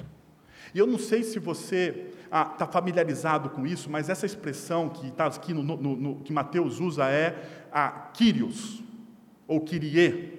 E 0.76 0.78
eu 0.78 0.86
não 0.86 0.98
sei 0.98 1.22
se 1.22 1.38
você 1.38 2.08
está 2.24 2.40
ah, 2.40 2.44
tá 2.44 2.66
familiarizado 2.66 3.48
com 3.48 3.66
isso, 3.66 3.88
mas 3.88 4.10
essa 4.10 4.26
expressão 4.26 4.90
que 4.90 5.06
está 5.06 5.24
aqui 5.24 5.54
no, 5.54 5.62
no, 5.62 5.96
no, 5.96 6.16
que 6.16 6.30
Mateus 6.30 6.80
usa 6.80 7.06
é 7.06 7.34
a 7.72 7.88
Kyrios, 8.12 8.82
ou 9.48 9.62
Kyrie, 9.62 10.34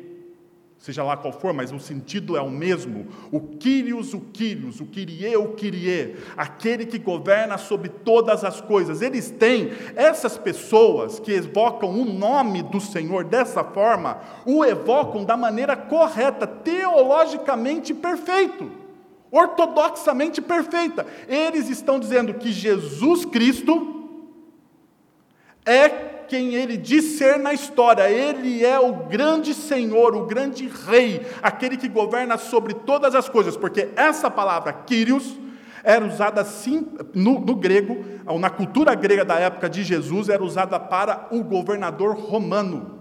seja 0.77 1.03
lá 1.03 1.17
qual 1.17 1.33
for, 1.33 1.53
mas 1.53 1.71
o 1.71 1.79
sentido 1.79 2.37
é 2.37 2.41
o 2.41 2.51
mesmo. 2.51 3.07
O 3.31 3.39
Kyrios, 3.39 4.13
o 4.13 4.19
Kyrios, 4.19 4.79
o 4.79 4.85
Kyrie, 4.85 5.35
o 5.37 5.53
Kyrie, 5.53 6.17
aquele 6.37 6.85
que 6.85 6.99
governa 6.99 7.57
sobre 7.57 7.89
todas 7.89 8.43
as 8.43 8.61
coisas. 8.61 9.01
Eles 9.01 9.31
têm, 9.31 9.71
essas 9.95 10.37
pessoas 10.37 11.19
que 11.19 11.31
evocam 11.31 11.89
o 11.89 12.05
nome 12.05 12.61
do 12.61 12.79
Senhor 12.79 13.23
dessa 13.23 13.63
forma, 13.63 14.21
o 14.45 14.63
evocam 14.63 15.25
da 15.25 15.35
maneira 15.35 15.75
correta, 15.75 16.45
teologicamente 16.45 17.91
perfeito 17.91 18.76
ortodoxamente 19.31 20.41
perfeita. 20.41 21.05
Eles 21.27 21.69
estão 21.69 21.99
dizendo 21.99 22.33
que 22.33 22.51
Jesus 22.51 23.25
Cristo 23.25 23.95
é 25.65 25.89
quem 26.27 26.55
ele 26.55 26.77
diz 26.77 27.17
ser 27.17 27.39
na 27.39 27.53
história. 27.53 28.09
Ele 28.09 28.63
é 28.65 28.79
o 28.79 28.93
grande 29.07 29.53
Senhor, 29.53 30.15
o 30.15 30.25
grande 30.25 30.67
Rei, 30.67 31.25
aquele 31.41 31.77
que 31.77 31.87
governa 31.87 32.37
sobre 32.37 32.73
todas 32.73 33.15
as 33.15 33.29
coisas, 33.29 33.55
porque 33.55 33.89
essa 33.95 34.29
palavra, 34.29 34.73
Kyrios, 34.73 35.37
era 35.83 36.05
usada 36.05 36.41
assim, 36.41 36.85
no, 37.13 37.39
no 37.39 37.55
grego, 37.55 38.03
ou 38.25 38.37
na 38.37 38.49
cultura 38.49 38.93
grega 38.93 39.23
da 39.23 39.39
época 39.39 39.69
de 39.69 39.83
Jesus, 39.83 40.27
era 40.27 40.43
usada 40.43 40.77
para 40.77 41.27
o 41.31 41.41
governador 41.43 42.17
romano, 42.17 42.99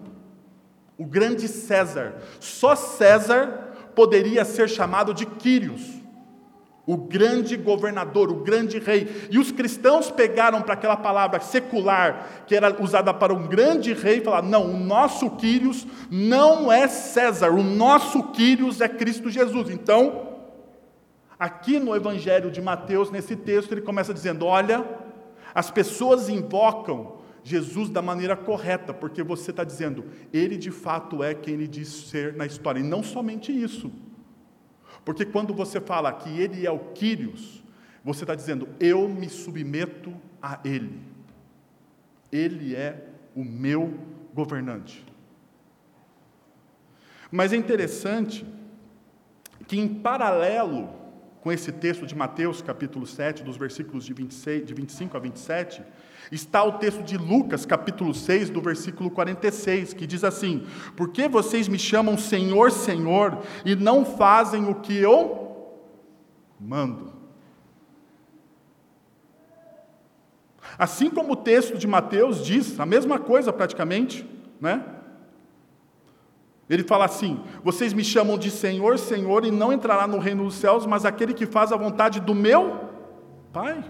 o 0.97 1.05
grande 1.05 1.49
César. 1.49 2.15
Só 2.39 2.77
César 2.77 3.91
poderia 3.95 4.45
ser 4.45 4.69
chamado 4.69 5.13
de 5.13 5.27
Quírios 5.27 6.06
o 6.87 6.97
grande 6.97 7.57
governador, 7.57 8.31
o 8.31 8.45
grande 8.45 8.79
rei. 8.79 9.29
E 9.29 9.39
os 9.39 9.51
cristãos 9.51 10.11
pegaram 10.11 10.63
para 10.63 10.75
aquela 10.75 10.97
palavra 10.97 11.41
secular, 11.41 12.45
que 12.47 12.55
era 12.55 12.81
usada 12.81 13.13
para 13.13 13.35
um 13.35 13.49
grande 13.49 13.93
rei, 13.93 14.19
e 14.19 14.25
falaram: 14.25 14.49
não, 14.49 14.71
o 14.71 14.79
nosso 14.79 15.31
Quírios 15.31 15.87
não 16.09 16.71
é 16.71 16.87
César, 16.87 17.51
o 17.51 17.63
nosso 17.63 18.23
Quírios 18.31 18.81
é 18.81 18.89
Cristo 18.89 19.29
Jesus. 19.29 19.69
Então, 19.69 20.29
aqui 21.37 21.81
no 21.81 21.95
Evangelho 21.95 22.51
de 22.51 22.63
Mateus, 22.63 23.11
nesse 23.11 23.35
texto, 23.35 23.73
ele 23.73 23.83
começa 23.83 24.15
dizendo: 24.15 24.47
olha, 24.47 24.85
as 25.53 25.71
pessoas 25.71 26.29
invocam 26.29 27.17
Jesus 27.43 27.89
da 27.91 28.03
maneira 28.03 28.37
correta, 28.37 28.95
porque 28.95 29.23
você 29.23 29.51
está 29.51 29.65
dizendo, 29.65 30.05
ele 30.33 30.57
de 30.57 30.71
fato 30.71 31.23
é 31.23 31.33
quem 31.33 31.55
ele 31.55 31.69
diz 31.69 31.89
ser 31.89 32.35
na 32.35 32.47
história, 32.47 32.79
e 32.79 32.83
não 32.83 33.03
somente 33.03 33.53
isso. 33.53 33.91
Porque 35.07 35.25
quando 35.25 35.55
você 35.55 35.81
fala 35.81 36.13
que 36.13 36.29
ele 36.29 36.67
é 36.67 36.71
o 36.71 36.81
Quírios, 36.93 37.63
você 38.03 38.25
está 38.25 38.35
dizendo, 38.35 38.69
eu 38.81 39.09
me 39.09 39.29
submeto 39.29 40.13
a 40.43 40.59
ele. 40.65 41.01
Ele 42.33 42.75
é 42.75 43.07
o 43.33 43.45
meu 43.45 43.95
governante. 44.35 45.07
Mas 47.31 47.53
é 47.53 47.57
interessante 47.57 48.45
que, 49.69 49.79
em 49.79 49.87
paralelo 49.87 50.93
com 51.41 51.53
esse 51.53 51.71
texto 51.71 52.05
de 52.05 52.17
Mateus, 52.17 52.61
capítulo 52.61 53.07
7, 53.07 53.45
dos 53.45 53.57
versículos 53.57 54.05
de, 54.05 54.13
26, 54.13 54.67
de 54.67 54.75
25 54.75 55.17
a 55.17 55.21
27, 55.21 55.85
está 56.31 56.63
o 56.65 56.73
texto 56.73 57.03
de 57.03 57.17
Lucas, 57.17 57.65
capítulo 57.65 58.15
6, 58.15 58.51
do 58.51 58.61
versículo 58.61 59.11
46, 59.11 59.95
que 59.95 60.07
diz 60.07 60.25
assim: 60.25 60.67
Por 60.97 61.11
que 61.11 61.29
vocês 61.29 61.69
me 61.69 61.79
chamam 61.79 62.19
Senhor, 62.19 62.71
Senhor, 62.71 63.39
e 63.65 63.75
não 63.75 64.05
fazem 64.05 64.69
o 64.69 64.75
que 64.75 64.97
eu 64.97 65.77
mando? 66.59 67.13
Assim 70.79 71.09
como 71.09 71.33
o 71.33 71.37
texto 71.37 71.79
de 71.79 71.87
Mateus 71.87 72.45
diz, 72.45 72.79
a 72.79 72.85
mesma 72.85 73.19
coisa 73.19 73.53
praticamente, 73.53 74.29
né? 74.61 74.85
Ele 76.69 76.83
fala 76.83 77.05
assim: 77.05 77.41
Vocês 77.63 77.93
me 77.93 78.03
chamam 78.03 78.37
de 78.37 78.51
Senhor, 78.51 78.99
Senhor, 78.99 79.45
e 79.45 79.51
não 79.51 79.73
entrará 79.73 80.07
no 80.07 80.19
reino 80.19 80.45
dos 80.45 80.57
céus, 80.57 80.85
mas 80.85 81.05
aquele 81.05 81.33
que 81.33 81.47
faz 81.47 81.73
a 81.73 81.77
vontade 81.77 82.21
do 82.21 82.35
meu 82.35 82.87
Pai. 83.53 83.85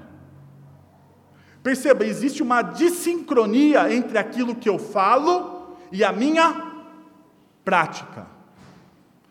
Perceba, 1.66 2.04
existe 2.04 2.44
uma 2.44 2.62
dissincronia 2.62 3.92
entre 3.92 4.16
aquilo 4.16 4.54
que 4.54 4.68
eu 4.68 4.78
falo 4.78 5.76
e 5.90 6.04
a 6.04 6.12
minha 6.12 6.46
prática. 7.64 8.28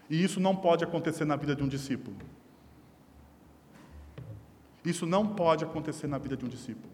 E 0.10 0.22
isso 0.22 0.42
não 0.42 0.54
pode 0.54 0.84
acontecer 0.84 1.24
na 1.24 1.38
vida 1.38 1.56
de 1.56 1.64
um 1.64 1.68
discípulo. 1.70 2.18
Isso 4.84 5.06
não 5.06 5.26
pode 5.26 5.64
acontecer 5.64 6.08
na 6.08 6.18
vida 6.18 6.36
de 6.36 6.44
um 6.44 6.50
discípulo. 6.50 6.92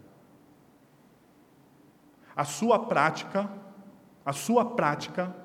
A 2.36 2.46
sua 2.46 2.78
prática, 2.78 3.50
a 4.24 4.34
sua 4.34 4.64
prática, 4.64 5.36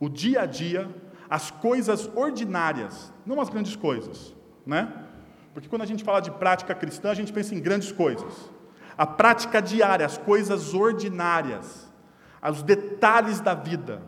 o 0.00 0.08
dia 0.08 0.40
a 0.40 0.46
dia, 0.46 0.90
as 1.30 1.52
coisas 1.52 2.10
ordinárias, 2.16 3.12
não 3.24 3.40
as 3.40 3.48
grandes 3.48 3.76
coisas, 3.76 4.34
né? 4.66 5.06
Porque 5.54 5.68
quando 5.68 5.82
a 5.82 5.86
gente 5.86 6.02
fala 6.02 6.18
de 6.18 6.32
prática 6.32 6.74
cristã, 6.74 7.12
a 7.12 7.14
gente 7.14 7.32
pensa 7.32 7.54
em 7.54 7.60
grandes 7.60 7.92
coisas. 7.92 8.55
A 8.96 9.06
prática 9.06 9.60
diária, 9.60 10.06
as 10.06 10.16
coisas 10.16 10.72
ordinárias, 10.74 11.90
os 12.42 12.62
detalhes 12.62 13.40
da 13.40 13.54
vida. 13.54 14.02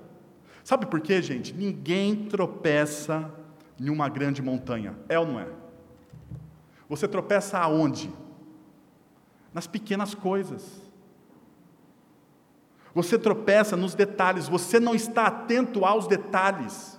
Sabe 0.64 0.86
por 0.86 1.00
quê, 1.00 1.20
gente? 1.22 1.52
Ninguém 1.52 2.26
tropeça 2.26 3.30
em 3.78 3.90
uma 3.90 4.08
grande 4.08 4.42
montanha, 4.42 4.94
é 5.08 5.18
ou 5.18 5.26
não 5.26 5.40
é? 5.40 5.48
Você 6.88 7.06
tropeça 7.06 7.58
aonde? 7.58 8.10
Nas 9.52 9.66
pequenas 9.66 10.14
coisas. 10.14 10.82
Você 12.94 13.18
tropeça 13.18 13.76
nos 13.76 13.94
detalhes, 13.94 14.48
você 14.48 14.80
não 14.80 14.94
está 14.94 15.26
atento 15.26 15.84
aos 15.84 16.06
detalhes. 16.06 16.97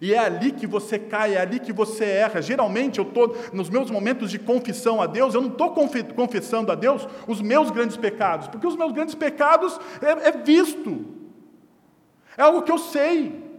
E 0.00 0.14
é 0.14 0.18
ali 0.18 0.50
que 0.50 0.66
você 0.66 0.98
cai, 0.98 1.34
é 1.34 1.40
ali 1.40 1.60
que 1.60 1.72
você 1.72 2.04
erra. 2.04 2.40
Geralmente 2.40 2.98
eu 2.98 3.04
estou, 3.04 3.36
nos 3.52 3.68
meus 3.68 3.90
momentos 3.90 4.30
de 4.30 4.38
confissão 4.38 5.02
a 5.02 5.06
Deus, 5.06 5.34
eu 5.34 5.42
não 5.42 5.50
estou 5.50 5.74
confessando 5.74 6.72
a 6.72 6.74
Deus 6.74 7.06
os 7.28 7.42
meus 7.42 7.70
grandes 7.70 7.96
pecados, 7.96 8.48
porque 8.48 8.66
os 8.66 8.76
meus 8.76 8.92
grandes 8.92 9.14
pecados 9.14 9.78
é, 10.00 10.28
é 10.28 10.32
visto, 10.32 11.04
é 12.36 12.42
algo 12.42 12.62
que 12.62 12.72
eu 12.72 12.78
sei. 12.78 13.50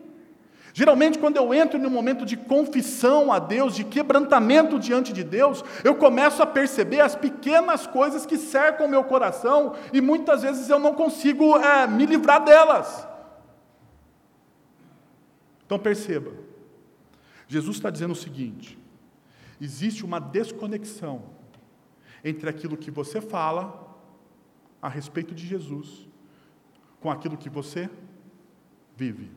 Geralmente, 0.74 1.20
quando 1.20 1.36
eu 1.36 1.54
entro 1.54 1.78
em 1.78 1.86
um 1.86 1.90
momento 1.90 2.26
de 2.26 2.38
confissão 2.38 3.32
a 3.32 3.40
Deus, 3.40 3.76
de 3.76 3.84
quebrantamento 3.84 4.80
diante 4.80 5.12
de 5.12 5.24
Deus, 5.24 5.64
eu 5.84 5.96
começo 5.96 6.42
a 6.42 6.46
perceber 6.46 7.02
as 7.02 7.14
pequenas 7.14 7.86
coisas 7.86 8.26
que 8.26 8.38
cercam 8.38 8.88
o 8.88 8.90
meu 8.90 9.04
coração 9.04 9.74
e 9.92 10.00
muitas 10.00 10.44
vezes 10.44 10.70
eu 10.70 10.80
não 10.80 10.94
consigo 10.94 11.58
é, 11.58 11.86
me 11.88 12.06
livrar 12.06 12.44
delas. 12.44 13.11
Então 15.72 15.80
perceba, 15.80 16.34
Jesus 17.48 17.78
está 17.78 17.90
dizendo 17.90 18.12
o 18.12 18.16
seguinte: 18.16 18.78
existe 19.62 20.04
uma 20.04 20.20
desconexão 20.20 21.24
entre 22.26 22.50
aquilo 22.50 22.76
que 22.76 22.92
você 22.92 23.22
fala 23.22 23.98
a 24.82 24.90
respeito 24.90 25.34
de 25.34 25.48
Jesus 25.48 26.10
com 27.00 27.10
aquilo 27.10 27.38
que 27.38 27.50
você 27.50 27.90
vive. 28.98 29.32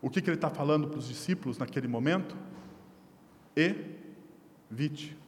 O 0.00 0.08
que, 0.08 0.22
que 0.22 0.30
ele 0.30 0.36
está 0.36 0.48
falando 0.48 0.86
para 0.86 1.00
os 1.00 1.08
discípulos 1.08 1.58
naquele 1.58 1.88
momento? 1.88 2.36
Evite. 3.56 5.18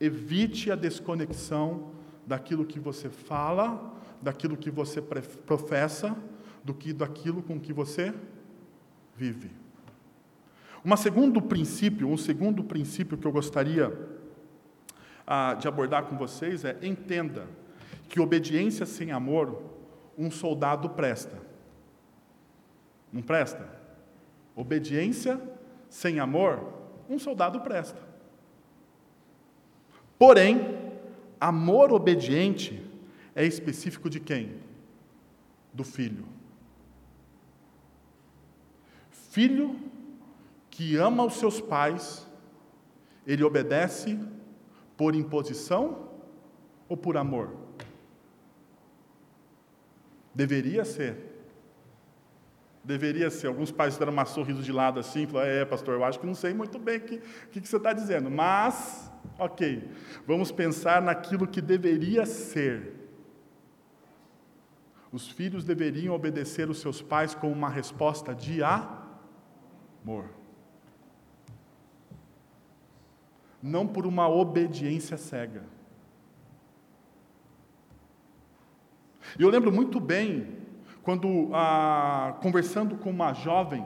Evite 0.00 0.72
a 0.72 0.76
desconexão 0.76 1.92
daquilo 2.26 2.64
que 2.64 2.80
você 2.80 3.10
fala, 3.10 3.94
daquilo 4.22 4.56
que 4.56 4.70
você 4.70 5.02
professa 5.02 6.16
do 6.64 6.72
que 6.72 6.92
daquilo 6.92 7.42
com 7.42 7.60
que 7.60 7.72
você 7.72 8.14
vive. 9.14 9.50
Um 10.84 10.96
segundo 10.96 11.40
princípio, 11.40 12.08
um 12.08 12.16
segundo 12.16 12.64
princípio 12.64 13.16
que 13.16 13.26
eu 13.26 13.32
gostaria 13.32 13.96
ah, 15.26 15.54
de 15.54 15.68
abordar 15.68 16.04
com 16.04 16.16
vocês 16.16 16.64
é 16.64 16.76
entenda 16.82 17.46
que 18.08 18.20
obediência 18.20 18.84
sem 18.84 19.12
amor 19.12 19.62
um 20.16 20.30
soldado 20.30 20.90
presta. 20.90 21.38
Não 23.12 23.22
presta? 23.22 23.68
Obediência 24.54 25.40
sem 25.88 26.18
amor 26.18 26.72
um 27.08 27.18
soldado 27.18 27.60
presta. 27.60 28.00
Porém, 30.18 30.78
amor 31.40 31.92
obediente 31.92 32.84
é 33.34 33.44
específico 33.44 34.08
de 34.08 34.20
quem? 34.20 34.54
Do 35.72 35.84
filho. 35.84 36.33
Filho 39.34 39.76
que 40.70 40.96
ama 40.96 41.24
os 41.24 41.34
seus 41.40 41.60
pais, 41.60 42.24
ele 43.26 43.42
obedece 43.42 44.16
por 44.96 45.12
imposição 45.12 46.08
ou 46.88 46.96
por 46.96 47.16
amor? 47.16 47.50
Deveria 50.32 50.84
ser. 50.84 51.16
Deveria 52.84 53.28
ser. 53.28 53.48
Alguns 53.48 53.72
pais 53.72 53.98
deram 53.98 54.12
um 54.12 54.24
sorriso 54.24 54.62
de 54.62 54.70
lado 54.70 55.00
assim, 55.00 55.26
falaram, 55.26 55.50
é, 55.50 55.64
pastor, 55.64 55.94
eu 55.94 56.04
acho 56.04 56.20
que 56.20 56.26
não 56.26 56.34
sei 56.36 56.54
muito 56.54 56.78
bem 56.78 56.98
o 56.98 57.00
que, 57.00 57.18
que, 57.50 57.60
que 57.60 57.68
você 57.68 57.76
está 57.76 57.92
dizendo. 57.92 58.30
Mas, 58.30 59.10
ok, 59.36 59.90
vamos 60.24 60.52
pensar 60.52 61.02
naquilo 61.02 61.48
que 61.48 61.60
deveria 61.60 62.24
ser. 62.24 62.94
Os 65.10 65.28
filhos 65.28 65.64
deveriam 65.64 66.14
obedecer 66.14 66.70
os 66.70 66.78
seus 66.78 67.02
pais 67.02 67.34
com 67.34 67.50
uma 67.50 67.68
resposta 67.68 68.32
de 68.32 68.62
amor 68.62 69.02
amor. 70.04 70.26
Não 73.62 73.86
por 73.86 74.06
uma 74.06 74.28
obediência 74.28 75.16
cega. 75.16 75.64
E 79.38 79.42
eu 79.42 79.48
lembro 79.48 79.72
muito 79.72 79.98
bem, 79.98 80.58
quando, 81.02 81.48
ah, 81.52 82.36
conversando 82.42 82.96
com 82.96 83.10
uma 83.10 83.32
jovem, 83.32 83.84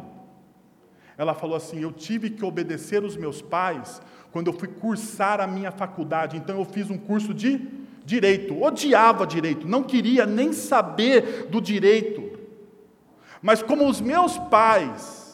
ela 1.17 1.33
falou 1.33 1.57
assim: 1.57 1.81
Eu 1.81 1.93
tive 1.93 2.31
que 2.31 2.45
obedecer 2.45 3.05
os 3.05 3.17
meus 3.17 3.41
pais 3.41 4.03
quando 4.33 4.49
eu 4.49 4.53
fui 4.53 4.69
cursar 4.69 5.41
a 5.41 5.47
minha 5.47 5.71
faculdade. 5.71 6.37
Então 6.37 6.59
eu 6.59 6.65
fiz 6.65 6.91
um 6.91 6.99
curso 6.99 7.33
de 7.33 7.59
direito. 8.05 8.61
Odiava 8.61 9.27
direito, 9.27 9.69
não 9.69 9.85
queria 9.85 10.27
nem 10.27 10.53
saber 10.53 11.47
do 11.49 11.61
direito. 11.61 12.39
Mas 13.41 13.63
como 13.63 13.89
os 13.89 14.01
meus 14.01 14.37
pais 14.37 15.28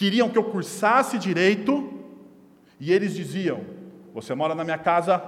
queriam 0.00 0.30
que 0.30 0.38
eu 0.38 0.44
cursasse 0.44 1.18
direito, 1.18 1.92
e 2.80 2.90
eles 2.90 3.14
diziam: 3.14 3.60
Você 4.14 4.34
mora 4.34 4.54
na 4.54 4.64
minha 4.64 4.78
casa, 4.78 5.22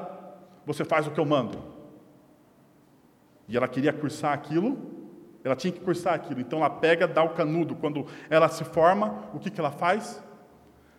você 0.65 0.83
faz 0.83 1.07
o 1.07 1.11
que 1.11 1.21
eu 1.21 1.27
mando. 1.27 1.63
E 3.47 3.55
ela 3.55 3.69
queria 3.69 3.93
cursar 3.93 4.33
aquilo, 4.33 4.79
ela 5.45 5.55
tinha 5.55 5.71
que 5.71 5.81
cursar 5.81 6.15
aquilo. 6.15 6.41
Então 6.41 6.61
ela 6.61 6.71
pega, 6.71 7.07
dá 7.07 7.23
o 7.23 7.35
canudo. 7.35 7.75
Quando 7.75 8.07
ela 8.31 8.49
se 8.49 8.65
forma, 8.65 9.29
o 9.35 9.39
que, 9.39 9.51
que 9.51 9.61
ela 9.61 9.71
faz? 9.71 10.23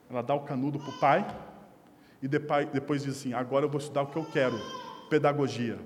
Ela 0.07 0.21
dá 0.21 0.36
o 0.36 0.41
canudo 0.41 0.77
para 0.77 0.89
o 0.89 0.99
pai, 0.99 1.25
e 2.21 2.27
depois 2.27 3.01
diz 3.01 3.17
assim: 3.17 3.33
Agora 3.33 3.65
eu 3.65 3.69
vou 3.69 3.79
estudar 3.79 4.03
o 4.03 4.07
que 4.07 4.17
eu 4.17 4.25
quero, 4.25 4.55
pedagogia. 5.09 5.79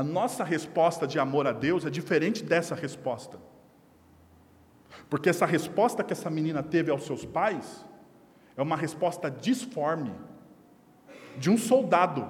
A 0.00 0.02
nossa 0.02 0.42
resposta 0.42 1.06
de 1.06 1.18
amor 1.18 1.46
a 1.46 1.52
Deus 1.52 1.84
é 1.84 1.90
diferente 1.90 2.42
dessa 2.42 2.74
resposta. 2.74 3.38
Porque 5.10 5.28
essa 5.28 5.44
resposta 5.44 6.02
que 6.02 6.14
essa 6.14 6.30
menina 6.30 6.62
teve 6.62 6.90
aos 6.90 7.04
seus 7.04 7.26
pais 7.26 7.84
é 8.56 8.62
uma 8.62 8.78
resposta 8.78 9.30
disforme 9.30 10.10
de 11.36 11.50
um 11.50 11.58
soldado. 11.58 12.26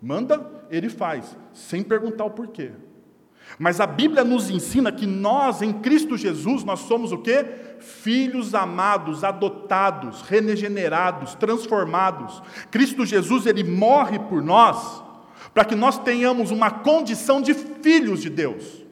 Manda, 0.00 0.50
ele 0.70 0.88
faz, 0.88 1.36
sem 1.52 1.82
perguntar 1.82 2.24
o 2.24 2.30
porquê. 2.30 2.72
Mas 3.58 3.78
a 3.78 3.86
Bíblia 3.86 4.24
nos 4.24 4.48
ensina 4.48 4.90
que 4.90 5.04
nós, 5.04 5.60
em 5.60 5.74
Cristo 5.74 6.16
Jesus, 6.16 6.64
nós 6.64 6.80
somos 6.80 7.12
o 7.12 7.18
quê? 7.18 7.44
Filhos 7.80 8.54
amados, 8.54 9.24
adotados, 9.24 10.22
regenerados, 10.22 11.34
transformados. 11.34 12.42
Cristo 12.70 13.04
Jesus, 13.04 13.44
ele 13.44 13.62
morre 13.62 14.18
por 14.18 14.42
nós 14.42 15.04
para 15.56 15.64
que 15.64 15.74
nós 15.74 15.98
tenhamos 15.98 16.50
uma 16.50 16.70
condição 16.70 17.40
de 17.40 17.54
filhos 17.54 18.20
de 18.20 18.28
Deus. 18.28 18.84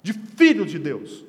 De 0.00 0.12
filhos 0.12 0.70
de 0.70 0.78
Deus. 0.78 1.24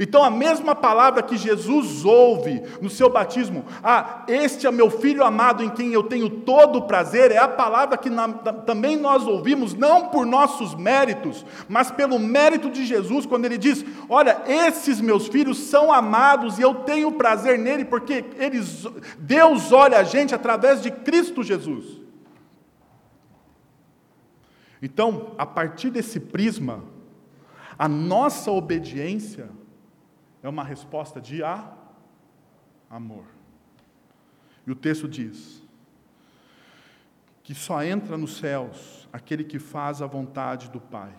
Então, 0.00 0.24
a 0.24 0.30
mesma 0.30 0.74
palavra 0.74 1.22
que 1.22 1.36
Jesus 1.36 2.04
ouve 2.04 2.60
no 2.80 2.90
seu 2.90 3.08
batismo, 3.08 3.64
ah, 3.80 4.24
este 4.26 4.66
é 4.66 4.70
meu 4.72 4.90
filho 4.90 5.22
amado 5.22 5.62
em 5.62 5.70
quem 5.70 5.92
eu 5.92 6.02
tenho 6.02 6.28
todo 6.28 6.80
o 6.80 6.82
prazer, 6.88 7.30
é 7.30 7.38
a 7.38 7.46
palavra 7.46 7.96
que 7.96 8.10
na, 8.10 8.30
também 8.32 8.96
nós 8.96 9.28
ouvimos, 9.28 9.74
não 9.74 10.08
por 10.08 10.26
nossos 10.26 10.74
méritos, 10.74 11.46
mas 11.68 11.88
pelo 11.88 12.18
mérito 12.18 12.68
de 12.68 12.84
Jesus, 12.84 13.26
quando 13.26 13.44
ele 13.44 13.58
diz: 13.58 13.84
Olha, 14.08 14.42
esses 14.44 15.00
meus 15.00 15.28
filhos 15.28 15.56
são 15.56 15.92
amados 15.92 16.58
e 16.58 16.62
eu 16.62 16.74
tenho 16.74 17.12
prazer 17.12 17.60
nele, 17.60 17.84
porque 17.84 18.24
eles, 18.40 18.84
Deus 19.20 19.70
olha 19.70 19.98
a 19.98 20.02
gente 20.02 20.34
através 20.34 20.82
de 20.82 20.90
Cristo 20.90 21.44
Jesus. 21.44 22.01
Então, 24.82 25.34
a 25.38 25.46
partir 25.46 25.90
desse 25.90 26.18
prisma, 26.18 26.84
A 27.78 27.88
nossa 27.88 28.50
obediência 28.50 29.48
é 30.42 30.48
uma 30.48 30.62
resposta 30.62 31.20
de 31.20 31.42
a 31.42 31.72
amor. 32.90 33.24
E 34.66 34.70
o 34.70 34.74
texto 34.74 35.08
diz 35.08 35.62
que 37.42 37.54
só 37.54 37.82
entra 37.82 38.16
nos 38.16 38.36
céus 38.36 39.08
aquele 39.12 39.42
que 39.42 39.58
faz 39.58 40.00
a 40.00 40.06
vontade 40.06 40.70
do 40.70 40.80
Pai. 40.80 41.12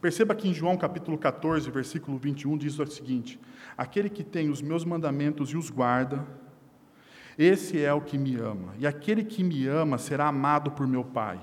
Perceba 0.00 0.34
que 0.34 0.48
em 0.48 0.54
João 0.54 0.76
capítulo 0.76 1.18
14, 1.18 1.70
versículo 1.70 2.18
21 2.18 2.56
diz 2.56 2.78
o 2.78 2.86
seguinte: 2.86 3.40
Aquele 3.76 4.08
que 4.08 4.22
tem 4.22 4.48
os 4.48 4.62
meus 4.62 4.84
mandamentos 4.84 5.50
e 5.50 5.56
os 5.56 5.70
guarda, 5.70 6.24
esse 7.36 7.82
é 7.82 7.92
o 7.92 8.00
que 8.00 8.16
me 8.16 8.36
ama. 8.36 8.74
E 8.78 8.86
aquele 8.86 9.24
que 9.24 9.42
me 9.42 9.66
ama 9.66 9.98
será 9.98 10.28
amado 10.28 10.70
por 10.70 10.86
meu 10.86 11.02
Pai. 11.02 11.40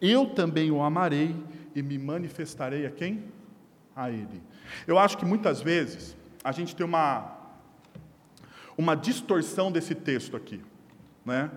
Eu 0.00 0.26
também 0.26 0.70
o 0.70 0.82
amarei 0.82 1.34
e 1.74 1.82
me 1.82 1.98
manifestarei 1.98 2.86
a 2.86 2.90
quem? 2.90 3.24
A 3.94 4.10
ele. 4.10 4.42
Eu 4.86 4.98
acho 4.98 5.18
que 5.18 5.24
muitas 5.24 5.60
vezes 5.60 6.16
a 6.42 6.52
gente 6.52 6.74
tem 6.74 6.86
uma 6.86 7.36
uma 8.76 8.94
distorção 8.94 9.72
desse 9.72 9.92
texto 9.92 10.36
aqui, 10.36 10.62
né? 11.26 11.50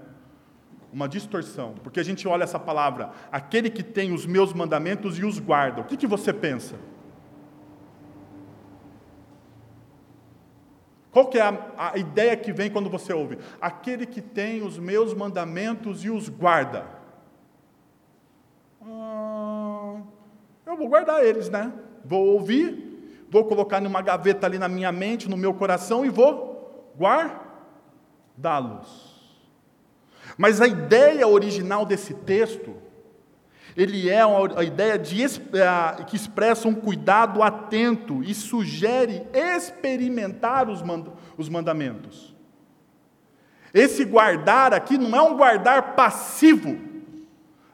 Uma 0.92 1.08
distorção, 1.08 1.76
porque 1.84 2.00
a 2.00 2.04
gente 2.04 2.28
olha 2.28 2.44
essa 2.44 2.60
palavra, 2.60 3.12
aquele 3.32 3.70
que 3.70 3.84
tem 3.84 4.12
os 4.12 4.26
meus 4.26 4.52
mandamentos 4.54 5.20
e 5.20 5.24
os 5.24 5.38
guarda. 5.38 5.82
O 5.82 5.84
que, 5.86 5.96
que 5.96 6.08
você 6.08 6.34
pensa? 6.34 6.76
Qual 11.12 11.28
que 11.28 11.38
é 11.38 11.42
a, 11.42 11.92
a, 11.94 11.98
ideia 11.98 12.36
que 12.36 12.52
vem 12.52 12.72
quando 12.72 12.90
você 12.90 13.14
ouve? 13.14 13.38
Aquele 13.60 14.06
que 14.06 14.22
tem 14.22 14.64
os 14.64 14.80
meus 14.80 15.14
mandamentos 15.14 16.04
e 16.04 16.10
os 16.10 16.28
guarda. 16.28 17.01
Ah, 18.84 20.02
eu 20.66 20.76
vou 20.76 20.88
guardar 20.88 21.24
eles, 21.24 21.50
né? 21.50 21.72
Vou 22.04 22.26
ouvir, 22.28 23.26
vou 23.30 23.46
colocar 23.46 23.80
numa 23.80 24.02
gaveta 24.02 24.48
ali 24.48 24.58
na 24.58 24.68
minha 24.68 24.92
mente, 24.92 25.30
no 25.30 25.38
meu 25.38 25.54
coração 25.54 26.06
e 26.06 26.10
vou 26.10 26.94
guardá-los. 26.98 27.52
Mas 30.38 30.62
a 30.62 30.68
ideia 30.68 31.28
original 31.28 31.86
desse 31.86 32.14
texto, 32.14 32.76
ele 33.76 34.10
é 34.10 34.22
a 34.22 34.64
ideia 34.64 34.98
de, 34.98 35.24
que 36.08 36.16
expressa 36.16 36.68
um 36.68 36.74
cuidado 36.74 37.44
atento 37.44 38.24
e 38.24 38.34
sugere 38.34 39.28
experimentar 39.34 40.68
os 40.70 41.50
mandamentos. 41.50 42.36
Esse 43.74 44.04
guardar 44.04 44.74
aqui 44.74 44.98
não 44.98 45.18
é 45.18 45.22
um 45.22 45.38
guardar 45.38 45.96
passivo, 45.96 46.78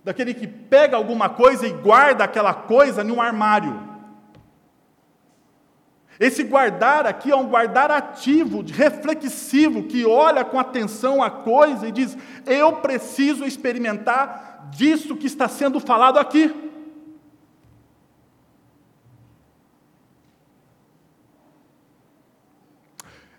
daquele 0.07 0.33
que 0.33 0.47
pega 0.47 0.95
alguma 0.95 1.27
coisa 1.27 1.67
e 1.67 1.73
guarda 1.73 2.23
aquela 2.23 2.53
coisa 2.53 3.03
em 3.03 3.11
um 3.11 3.21
armário. 3.21 3.77
Esse 6.17 6.45
guardar 6.45 7.05
aqui 7.05 7.29
é 7.29 7.35
um 7.35 7.49
guardar 7.49 7.91
ativo, 7.91 8.63
reflexivo, 8.65 9.83
que 9.83 10.05
olha 10.05 10.45
com 10.45 10.57
atenção 10.57 11.21
a 11.21 11.29
coisa 11.29 11.89
e 11.89 11.91
diz: 11.91 12.17
eu 12.45 12.77
preciso 12.77 13.43
experimentar 13.43 14.69
disso 14.71 15.17
que 15.17 15.27
está 15.27 15.49
sendo 15.49 15.77
falado 15.77 16.17
aqui. 16.17 16.55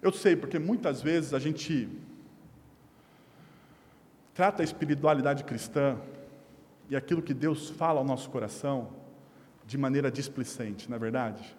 Eu 0.03 0.13
sei, 0.13 0.37
porque 0.37 0.59
muitas 0.59 1.01
vezes 1.01 1.33
a 1.33 1.39
gente 1.39 1.89
trata 4.35 4.63
a 4.63 4.65
espiritualidade 4.65 5.45
cristã 5.45 5.99
e 6.89 6.97
aquilo 6.97 7.23
que 7.23 7.35
Deus 7.35 7.71
fala 7.71 8.01
ao 8.01 8.05
nosso 8.05 8.31
coração 8.31 8.91
de 9.67 9.77
maneira 9.77 10.11
displicente, 10.11 10.89
não 10.89 10.97
é 10.97 10.99
verdade? 10.99 11.59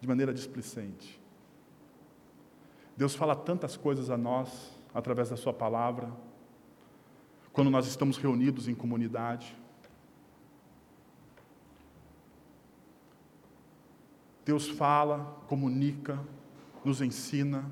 de 0.00 0.08
maneira 0.08 0.32
displicente. 0.32 1.20
Deus 2.96 3.14
fala 3.14 3.36
tantas 3.36 3.76
coisas 3.76 4.10
a 4.10 4.16
nós 4.16 4.74
através 4.94 5.28
da 5.28 5.36
Sua 5.36 5.52
palavra, 5.52 6.10
quando 7.52 7.70
nós 7.70 7.86
estamos 7.86 8.16
reunidos 8.16 8.66
em 8.66 8.74
comunidade. 8.74 9.56
Deus 14.44 14.68
fala, 14.68 15.38
comunica, 15.48 16.18
nos 16.84 17.02
ensina, 17.02 17.70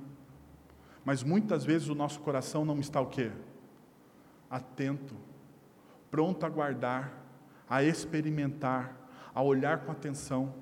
mas 1.05 1.23
muitas 1.23 1.65
vezes 1.65 1.89
o 1.89 1.95
nosso 1.95 2.21
coração 2.21 2.65
não 2.65 2.79
está 2.79 3.01
o 3.01 3.07
quê? 3.07 3.33
Atento, 4.51 5.15
pronto 6.11 6.45
a 6.47 6.49
guardar, 6.49 7.13
a 7.69 7.83
experimentar, 7.83 8.97
a 9.35 9.43
olhar 9.43 9.85
com 9.85 9.93
atenção. 9.93 10.55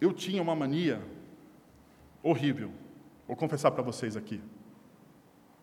Eu 0.00 0.12
tinha 0.12 0.40
uma 0.40 0.54
mania 0.54 1.02
horrível, 2.22 2.72
vou 3.26 3.36
confessar 3.36 3.72
para 3.72 3.82
vocês 3.82 4.16
aqui. 4.16 4.40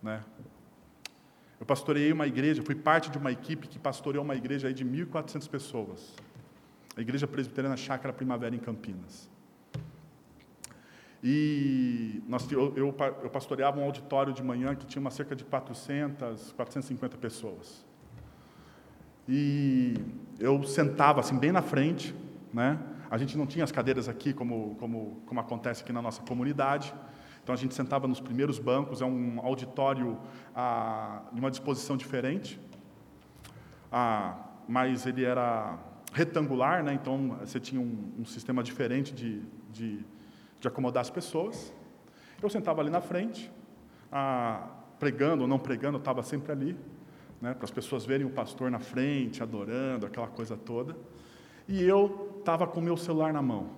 Né? 0.04 0.24
Eu 1.60 1.66
pastoreei 1.66 2.12
uma 2.12 2.28
igreja, 2.28 2.62
fui 2.62 2.76
parte 2.76 3.10
de 3.10 3.18
uma 3.18 3.32
equipe 3.32 3.68
que 3.68 3.80
pastoreou 3.80 4.24
uma 4.24 4.36
igreja 4.36 4.74
de 4.74 4.86
1.400 4.86 5.50
pessoas. 5.50 6.14
A 6.98 7.02
Igreja 7.02 7.28
Presbiteriana 7.28 7.76
Chácara 7.76 8.14
Primavera, 8.14 8.56
em 8.56 8.60
Campinas. 8.60 9.30
E 11.24 12.22
nós, 12.28 12.50
eu, 12.52 12.74
eu, 12.76 12.96
eu 13.24 13.30
pastoreava 13.30 13.80
um 13.80 13.84
auditório 13.84 14.32
de 14.32 14.44
manhã 14.44 14.76
que 14.76 14.86
tinha 14.86 15.02
uma 15.02 15.10
cerca 15.10 15.36
de 15.36 15.44
400, 15.44 16.52
450 16.52 17.18
pessoas. 17.18 17.86
E 19.28 19.96
eu 20.40 20.64
sentava 20.64 21.20
assim 21.20 21.38
bem 21.38 21.52
na 21.52 21.62
frente, 21.62 22.14
né? 22.54 22.80
A 23.10 23.18
gente 23.18 23.38
não 23.38 23.48
tinha 23.48 23.64
as 23.64 23.72
cadeiras 23.72 24.08
aqui 24.08 24.34
como, 24.34 24.76
como, 24.76 25.22
como 25.26 25.40
acontece 25.40 25.84
aqui 25.84 25.92
na 25.92 26.02
nossa 26.02 26.22
comunidade. 26.22 26.94
Então 27.44 27.54
a 27.54 27.58
gente 27.58 27.74
sentava 27.74 28.08
nos 28.08 28.20
primeiros 28.20 28.60
bancos, 28.60 29.02
é 29.02 29.06
um 29.06 29.40
auditório 29.40 30.18
ah, 30.56 31.24
de 31.32 31.40
uma 31.40 31.52
disposição 31.52 31.96
diferente, 31.96 32.60
ah, 33.92 34.36
mas 34.68 35.06
ele 35.06 35.24
era 35.24 35.78
retangular, 36.16 36.84
né? 36.84 36.94
então 36.94 37.38
você 37.42 37.60
tinha 37.60 37.80
um, 37.80 38.14
um 38.20 38.26
sistema 38.26 38.64
diferente 38.64 39.14
de, 39.14 39.42
de, 39.72 40.00
de, 40.60 40.68
acomodar 40.68 41.02
as 41.02 41.10
pessoas. 41.10 41.74
Eu 42.42 42.50
sentava 42.50 42.82
ali 42.82 42.90
na 42.90 43.02
frente, 43.02 43.52
ah, 44.12 44.70
pregando 44.98 45.44
ou 45.44 45.48
não 45.48 45.60
pregando, 45.60 45.98
eu 45.98 46.00
estava 46.00 46.24
sempre 46.24 46.52
ali, 46.52 46.78
né? 47.42 47.54
para 47.54 47.66
as 47.66 47.72
pessoas 47.72 48.06
verem 48.06 48.26
o 48.26 48.30
pastor 48.30 48.72
na 48.72 48.80
frente, 48.80 49.44
adorando, 49.44 50.06
aquela 50.06 50.28
coisa 50.28 50.56
toda 50.56 50.96
e 51.68 51.84
eu 51.84 52.38
estava 52.40 52.68
com 52.68 52.80
o 52.80 52.84
meu 52.84 52.96
celular 52.96 53.34
na 53.34 53.42
mão. 53.42 53.70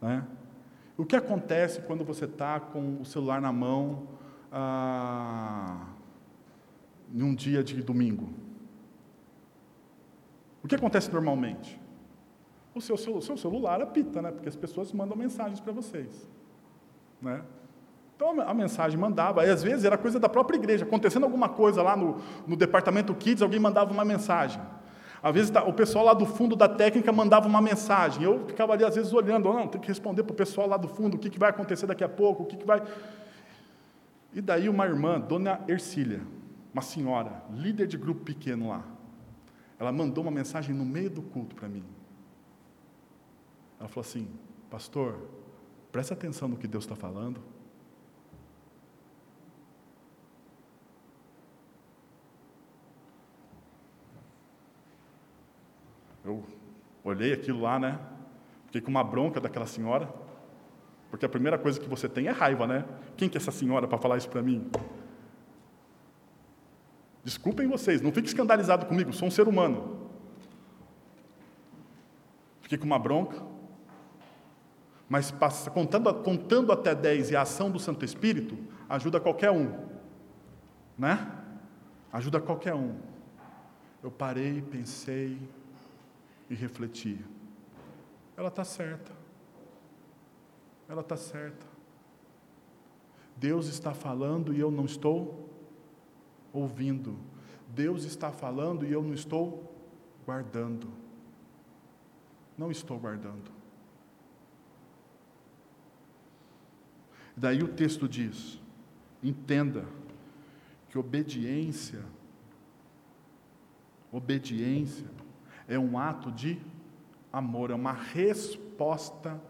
Né? 0.00 0.24
O 0.96 1.04
que 1.04 1.16
acontece 1.16 1.80
quando 1.82 2.04
você 2.04 2.26
está 2.26 2.60
com 2.60 3.00
o 3.00 3.04
celular 3.04 3.40
na 3.40 3.52
mão 3.52 4.08
ah, 4.50 5.86
num 7.10 7.34
dia 7.34 7.64
de 7.64 7.82
domingo? 7.82 8.28
O 10.62 10.68
que 10.68 10.74
acontece 10.74 11.12
normalmente? 11.12 11.80
O 12.74 12.80
seu, 12.80 12.96
seu, 12.96 13.20
seu 13.20 13.36
celular 13.36 13.80
apita, 13.82 14.22
né? 14.22 14.30
porque 14.30 14.48
as 14.48 14.56
pessoas 14.56 14.92
mandam 14.92 15.16
mensagens 15.16 15.60
para 15.60 15.72
vocês. 15.72 16.28
Né? 17.20 17.42
Então 18.16 18.40
a 18.40 18.54
mensagem 18.54 18.98
mandava, 18.98 19.44
e 19.44 19.50
às 19.50 19.62
vezes 19.62 19.84
era 19.84 19.98
coisa 19.98 20.20
da 20.20 20.28
própria 20.28 20.56
igreja, 20.56 20.84
acontecendo 20.84 21.24
alguma 21.24 21.48
coisa 21.48 21.82
lá 21.82 21.96
no, 21.96 22.20
no 22.46 22.56
departamento 22.56 23.14
Kids, 23.14 23.42
alguém 23.42 23.58
mandava 23.58 23.92
uma 23.92 24.04
mensagem. 24.04 24.62
Às 25.22 25.34
vezes 25.34 25.50
tá, 25.50 25.62
o 25.64 25.72
pessoal 25.72 26.04
lá 26.04 26.14
do 26.14 26.26
fundo 26.26 26.56
da 26.56 26.68
técnica 26.68 27.12
mandava 27.12 27.46
uma 27.46 27.60
mensagem. 27.60 28.24
Eu 28.24 28.44
ficava 28.46 28.72
ali, 28.72 28.84
às 28.84 28.96
vezes, 28.96 29.12
olhando, 29.12 29.52
não, 29.52 29.68
tem 29.68 29.80
que 29.80 29.86
responder 29.86 30.24
para 30.24 30.32
o 30.32 30.36
pessoal 30.36 30.66
lá 30.68 30.76
do 30.76 30.88
fundo 30.88 31.14
o 31.14 31.18
que, 31.18 31.30
que 31.30 31.38
vai 31.38 31.50
acontecer 31.50 31.86
daqui 31.86 32.02
a 32.02 32.08
pouco, 32.08 32.42
o 32.42 32.46
que, 32.46 32.56
que 32.56 32.66
vai. 32.66 32.82
E 34.34 34.40
daí 34.40 34.68
uma 34.68 34.84
irmã, 34.84 35.20
dona 35.20 35.60
Ercília, 35.68 36.22
uma 36.72 36.82
senhora, 36.82 37.42
líder 37.52 37.86
de 37.86 37.96
grupo 37.96 38.24
pequeno 38.24 38.68
lá, 38.68 38.82
ela 39.82 39.90
mandou 39.90 40.22
uma 40.22 40.30
mensagem 40.30 40.72
no 40.72 40.84
meio 40.84 41.10
do 41.10 41.20
culto 41.20 41.56
para 41.56 41.68
mim. 41.68 41.82
Ela 43.80 43.88
falou 43.88 44.06
assim: 44.08 44.28
Pastor, 44.70 45.28
presta 45.90 46.14
atenção 46.14 46.46
no 46.46 46.56
que 46.56 46.68
Deus 46.68 46.84
está 46.84 46.94
falando. 46.94 47.40
Eu 56.24 56.44
olhei 57.02 57.32
aquilo 57.32 57.60
lá, 57.60 57.76
né? 57.80 57.98
Fiquei 58.66 58.80
com 58.80 58.90
uma 58.92 59.02
bronca 59.02 59.40
daquela 59.40 59.66
senhora. 59.66 60.08
Porque 61.10 61.26
a 61.26 61.28
primeira 61.28 61.58
coisa 61.58 61.80
que 61.80 61.88
você 61.88 62.08
tem 62.08 62.28
é 62.28 62.30
raiva, 62.30 62.68
né? 62.68 62.84
Quem 63.16 63.28
que 63.28 63.36
é 63.36 63.40
essa 63.40 63.50
senhora 63.50 63.88
para 63.88 63.98
falar 63.98 64.16
isso 64.16 64.28
para 64.28 64.42
mim? 64.42 64.70
Desculpem 67.24 67.68
vocês, 67.68 68.00
não 68.00 68.12
fique 68.12 68.28
escandalizado 68.28 68.86
comigo, 68.86 69.12
sou 69.12 69.28
um 69.28 69.30
ser 69.30 69.46
humano. 69.46 70.10
Fiquei 72.60 72.76
com 72.76 72.84
uma 72.84 72.98
bronca. 72.98 73.42
Mas 75.08 75.30
passa, 75.30 75.70
contando, 75.70 76.12
contando 76.22 76.72
até 76.72 76.94
10 76.94 77.30
e 77.30 77.36
a 77.36 77.42
ação 77.42 77.70
do 77.70 77.78
Santo 77.78 78.04
Espírito, 78.04 78.56
ajuda 78.88 79.20
qualquer 79.20 79.50
um. 79.50 79.70
Né? 80.98 81.30
Ajuda 82.12 82.40
qualquer 82.40 82.74
um. 82.74 82.96
Eu 84.02 84.10
parei, 84.10 84.62
pensei 84.62 85.38
e 86.48 86.54
refleti. 86.54 87.24
Ela 88.36 88.48
está 88.48 88.64
certa. 88.64 89.12
Ela 90.88 91.02
está 91.02 91.16
certa. 91.16 91.66
Deus 93.36 93.66
está 93.66 93.92
falando 93.92 94.54
e 94.54 94.60
eu 94.60 94.70
não 94.70 94.84
estou 94.84 95.51
ouvindo. 96.52 97.18
Deus 97.68 98.04
está 98.04 98.30
falando 98.30 98.84
e 98.84 98.92
eu 98.92 99.02
não 99.02 99.14
estou 99.14 99.72
guardando. 100.24 100.88
Não 102.56 102.70
estou 102.70 102.98
guardando. 102.98 103.50
Daí 107.36 107.62
o 107.62 107.68
texto 107.68 108.08
diz: 108.08 108.60
entenda 109.22 109.86
que 110.90 110.98
obediência, 110.98 112.04
obediência 114.10 115.10
é 115.66 115.78
um 115.78 115.98
ato 115.98 116.30
de 116.30 116.60
amor, 117.32 117.70
é 117.70 117.74
uma 117.74 117.92
resposta 117.92 119.40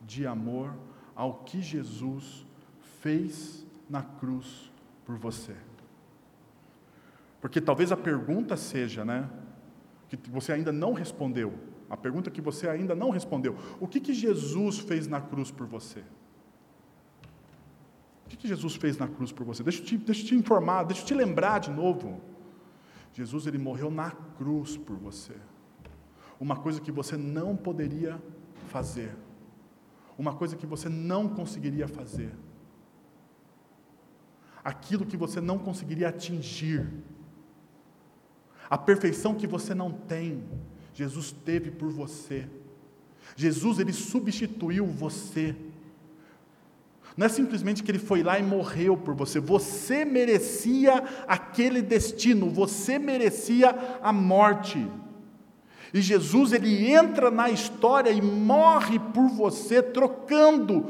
de 0.00 0.26
amor 0.26 0.74
ao 1.14 1.44
que 1.44 1.62
Jesus 1.62 2.44
fez 3.00 3.64
na 3.88 4.02
cruz 4.02 4.72
por 5.04 5.16
você. 5.16 5.56
Porque 7.42 7.60
talvez 7.60 7.90
a 7.90 7.96
pergunta 7.96 8.56
seja, 8.56 9.04
né, 9.04 9.28
que 10.08 10.16
você 10.30 10.52
ainda 10.52 10.70
não 10.70 10.92
respondeu, 10.92 11.52
a 11.90 11.96
pergunta 11.96 12.30
que 12.30 12.40
você 12.40 12.68
ainda 12.68 12.94
não 12.94 13.10
respondeu: 13.10 13.56
o 13.80 13.88
que, 13.88 14.00
que 14.00 14.14
Jesus 14.14 14.78
fez 14.78 15.08
na 15.08 15.20
cruz 15.20 15.50
por 15.50 15.66
você? 15.66 16.04
O 18.24 18.28
que, 18.28 18.36
que 18.36 18.48
Jesus 18.48 18.76
fez 18.76 18.96
na 18.96 19.08
cruz 19.08 19.32
por 19.32 19.44
você? 19.44 19.62
Deixa 19.62 19.82
eu, 19.82 19.84
te, 19.84 19.98
deixa 19.98 20.22
eu 20.22 20.26
te 20.28 20.34
informar, 20.36 20.84
deixa 20.84 21.02
eu 21.02 21.06
te 21.06 21.14
lembrar 21.14 21.58
de 21.58 21.70
novo. 21.70 22.20
Jesus 23.12 23.46
ele 23.46 23.58
morreu 23.58 23.90
na 23.90 24.12
cruz 24.12 24.76
por 24.76 24.96
você. 24.96 25.34
Uma 26.40 26.56
coisa 26.56 26.80
que 26.80 26.92
você 26.92 27.16
não 27.16 27.56
poderia 27.56 28.22
fazer. 28.68 29.14
Uma 30.16 30.32
coisa 30.34 30.56
que 30.56 30.64
você 30.64 30.88
não 30.88 31.28
conseguiria 31.28 31.88
fazer. 31.88 32.32
Aquilo 34.64 35.04
que 35.04 35.16
você 35.16 35.40
não 35.40 35.58
conseguiria 35.58 36.08
atingir. 36.08 36.88
A 38.72 38.78
perfeição 38.78 39.34
que 39.34 39.46
você 39.46 39.74
não 39.74 39.90
tem, 39.92 40.42
Jesus 40.94 41.30
teve 41.30 41.70
por 41.70 41.90
você. 41.90 42.46
Jesus 43.36 43.78
ele 43.78 43.92
substituiu 43.92 44.86
você. 44.86 45.54
Não 47.14 47.26
é 47.26 47.28
simplesmente 47.28 47.82
que 47.82 47.90
ele 47.90 47.98
foi 47.98 48.22
lá 48.22 48.38
e 48.38 48.42
morreu 48.42 48.96
por 48.96 49.14
você. 49.14 49.38
Você 49.38 50.06
merecia 50.06 51.04
aquele 51.28 51.82
destino, 51.82 52.48
você 52.48 52.98
merecia 52.98 53.76
a 54.02 54.10
morte. 54.10 54.88
E 55.94 56.00
Jesus 56.00 56.52
ele 56.52 56.90
entra 56.90 57.30
na 57.30 57.50
história 57.50 58.10
e 58.10 58.22
morre 58.22 58.98
por 58.98 59.28
você, 59.28 59.82
trocando 59.82 60.86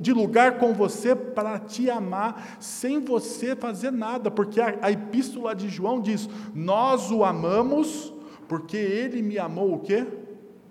de 0.00 0.12
lugar 0.12 0.58
com 0.58 0.72
você 0.72 1.16
para 1.16 1.58
te 1.58 1.90
amar, 1.90 2.56
sem 2.60 3.00
você 3.00 3.56
fazer 3.56 3.90
nada, 3.90 4.30
porque 4.30 4.60
a, 4.60 4.78
a 4.82 4.90
epístola 4.92 5.54
de 5.54 5.68
João 5.68 6.00
diz: 6.00 6.28
Nós 6.54 7.10
o 7.10 7.24
amamos 7.24 8.12
porque 8.46 8.76
ele 8.76 9.20
me 9.20 9.36
amou 9.36 9.74
o 9.74 9.80
quê? 9.80 10.06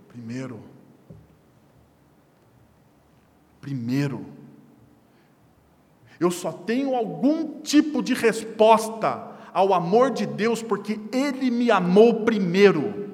Primeiro. 0.08 0.60
Primeiro. 3.60 4.26
Eu 6.20 6.32
só 6.32 6.52
tenho 6.52 6.96
algum 6.96 7.62
tipo 7.62 8.02
de 8.02 8.14
resposta 8.14 9.36
ao 9.54 9.74
amor 9.74 10.12
de 10.12 10.26
Deus 10.26 10.62
porque 10.62 11.00
Ele 11.12 11.52
me 11.52 11.70
amou 11.72 12.26
primeiro. 12.26 13.05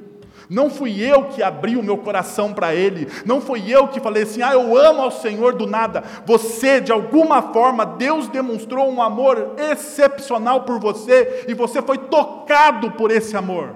Não 0.51 0.69
fui 0.69 0.99
eu 0.99 1.29
que 1.29 1.41
abri 1.41 1.77
o 1.77 1.81
meu 1.81 1.97
coração 1.97 2.53
para 2.53 2.75
Ele, 2.75 3.07
não 3.25 3.39
fui 3.39 3.73
eu 3.73 3.87
que 3.87 4.01
falei 4.01 4.23
assim, 4.23 4.41
ah, 4.41 4.51
eu 4.51 4.75
amo 4.75 5.01
ao 5.01 5.09
Senhor 5.09 5.55
do 5.55 5.65
nada. 5.65 6.03
Você, 6.25 6.81
de 6.81 6.91
alguma 6.91 7.53
forma, 7.53 7.85
Deus 7.85 8.27
demonstrou 8.27 8.91
um 8.91 9.01
amor 9.01 9.55
excepcional 9.57 10.65
por 10.65 10.77
você 10.77 11.45
e 11.47 11.53
você 11.53 11.81
foi 11.81 11.97
tocado 11.97 12.91
por 12.91 13.11
esse 13.11 13.37
amor. 13.37 13.73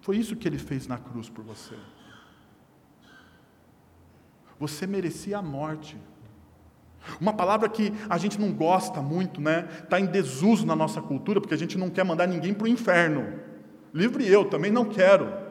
Foi 0.00 0.16
isso 0.16 0.34
que 0.34 0.48
Ele 0.48 0.56
fez 0.56 0.86
na 0.86 0.96
cruz 0.96 1.28
por 1.28 1.44
você. 1.44 1.74
Você 4.58 4.86
merecia 4.86 5.36
a 5.36 5.42
morte. 5.42 5.98
Uma 7.20 7.34
palavra 7.34 7.68
que 7.68 7.92
a 8.08 8.16
gente 8.16 8.40
não 8.40 8.50
gosta 8.50 9.02
muito, 9.02 9.42
né? 9.42 9.68
Está 9.84 10.00
em 10.00 10.06
desuso 10.06 10.64
na 10.64 10.74
nossa 10.74 11.02
cultura, 11.02 11.38
porque 11.38 11.52
a 11.52 11.58
gente 11.58 11.76
não 11.76 11.90
quer 11.90 12.02
mandar 12.02 12.26
ninguém 12.26 12.54
para 12.54 12.64
o 12.64 12.68
inferno. 12.68 13.51
Livre 13.92 14.26
eu, 14.26 14.48
também 14.48 14.70
não 14.70 14.88
quero. 14.88 15.42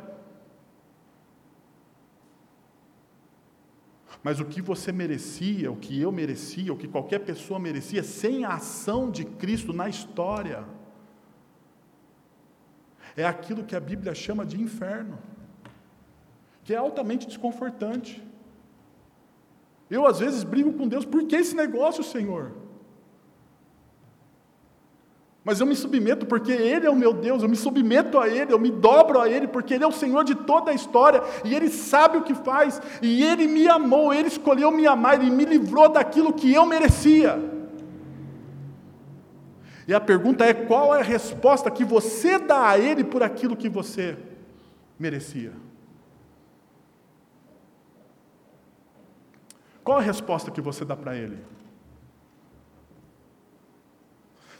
Mas 4.23 4.39
o 4.39 4.45
que 4.45 4.62
você 4.62 4.91
merecia, 4.91 5.71
o 5.71 5.75
que 5.75 5.99
eu 5.99 6.12
merecia, 6.12 6.71
o 6.71 6.77
que 6.77 6.88
qualquer 6.88 7.19
pessoa 7.19 7.60
merecia, 7.60 8.04
sem 8.04 8.45
a 8.45 8.56
ação 8.56 9.10
de 9.10 9.25
Cristo 9.25 9.73
na 9.73 9.89
história, 9.89 10.63
é 13.15 13.25
aquilo 13.25 13.63
que 13.63 13.75
a 13.75 13.80
Bíblia 13.80 14.13
chama 14.13 14.45
de 14.45 14.62
inferno, 14.62 15.17
que 16.63 16.73
é 16.73 16.77
altamente 16.77 17.27
desconfortante. 17.27 18.23
Eu, 19.89 20.06
às 20.06 20.19
vezes, 20.19 20.43
brigo 20.43 20.73
com 20.73 20.88
Deus, 20.88 21.04
por 21.04 21.25
que 21.25 21.36
esse 21.36 21.56
negócio, 21.56 22.04
Senhor? 22.04 22.61
Mas 25.43 25.60
eu 25.60 25.65
me 25.65 25.75
submeto 25.75 26.25
porque 26.25 26.51
Ele 26.51 26.86
é 26.86 26.89
o 26.89 26.95
meu 26.95 27.13
Deus, 27.13 27.41
eu 27.41 27.49
me 27.49 27.56
submeto 27.56 28.19
a 28.19 28.27
Ele, 28.27 28.54
eu 28.54 28.60
me 28.60 28.69
dobro 28.69 29.19
a 29.19 29.27
Ele, 29.27 29.47
porque 29.47 29.73
Ele 29.73 29.84
é 29.84 29.88
o 29.88 29.91
Senhor 29.91 30.23
de 30.23 30.36
toda 30.36 30.69
a 30.69 30.73
história 30.73 31.23
e 31.43 31.56
Ele 31.56 31.69
sabe 31.69 32.17
o 32.17 32.21
que 32.21 32.36
faz, 32.36 32.80
e 33.01 33.23
Ele 33.23 33.47
me 33.47 33.67
amou, 33.67 34.13
Ele 34.13 34.27
escolheu 34.27 34.69
me 34.71 34.86
amar, 34.86 35.15
Ele 35.15 35.32
me 35.32 35.45
livrou 35.45 35.89
daquilo 35.89 36.34
que 36.34 36.54
eu 36.54 36.65
merecia. 36.65 37.39
E 39.88 39.93
a 39.93 39.99
pergunta 39.99 40.45
é: 40.45 40.54
qual 40.54 40.95
é 40.95 40.99
a 40.99 41.04
resposta 41.04 41.71
que 41.71 41.84
você 41.84 42.38
dá 42.38 42.69
a 42.69 42.77
Ele 42.77 43.04
por 43.04 43.23
aquilo 43.23 43.58
que 43.58 43.67
você 43.67 44.17
merecia? 44.99 45.54
Qual 49.84 49.97
a 49.97 50.01
resposta 50.01 50.51
que 50.51 50.62
você 50.62 50.86
dá 50.86 50.95
para 50.95 51.15
ele? 51.15 51.38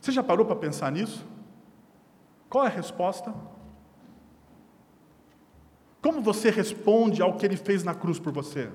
Você 0.02 0.12
já 0.12 0.24
parou 0.24 0.46
para 0.46 0.56
pensar 0.56 0.92
nisso? 0.92 1.24
Qual 2.50 2.66
é 2.66 2.68
a 2.68 2.72
resposta? 2.72 3.34
Como 6.02 6.22
você 6.22 6.50
responde 6.50 7.22
ao 7.22 7.38
que 7.38 7.46
ele 7.46 7.56
fez 7.56 7.84
na 7.84 7.94
cruz 7.94 8.20
por 8.20 8.34
você? 8.34 8.72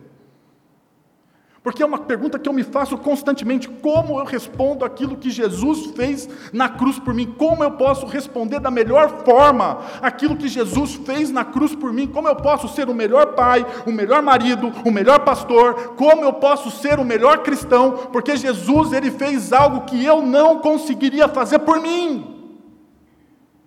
Porque 1.66 1.82
é 1.82 1.86
uma 1.86 1.98
pergunta 1.98 2.38
que 2.38 2.48
eu 2.48 2.52
me 2.52 2.62
faço 2.62 2.96
constantemente: 2.96 3.68
como 3.68 4.20
eu 4.20 4.24
respondo 4.24 4.84
aquilo 4.84 5.16
que 5.16 5.30
Jesus 5.30 5.86
fez 5.96 6.28
na 6.52 6.68
cruz 6.68 6.96
por 6.96 7.12
mim? 7.12 7.34
Como 7.36 7.64
eu 7.64 7.72
posso 7.72 8.06
responder 8.06 8.60
da 8.60 8.70
melhor 8.70 9.24
forma 9.24 9.80
aquilo 10.00 10.36
que 10.36 10.46
Jesus 10.46 10.94
fez 10.94 11.28
na 11.28 11.44
cruz 11.44 11.74
por 11.74 11.92
mim? 11.92 12.06
Como 12.06 12.28
eu 12.28 12.36
posso 12.36 12.68
ser 12.68 12.88
o 12.88 12.94
melhor 12.94 13.34
pai, 13.34 13.66
o 13.84 13.90
melhor 13.90 14.22
marido, 14.22 14.72
o 14.84 14.92
melhor 14.92 15.24
pastor? 15.24 15.96
Como 15.96 16.22
eu 16.22 16.34
posso 16.34 16.70
ser 16.70 17.00
o 17.00 17.04
melhor 17.04 17.38
cristão? 17.38 18.10
Porque 18.12 18.36
Jesus 18.36 18.92
ele 18.92 19.10
fez 19.10 19.52
algo 19.52 19.86
que 19.86 20.04
eu 20.04 20.22
não 20.22 20.60
conseguiria 20.60 21.26
fazer 21.26 21.58
por 21.58 21.80
mim. 21.80 22.54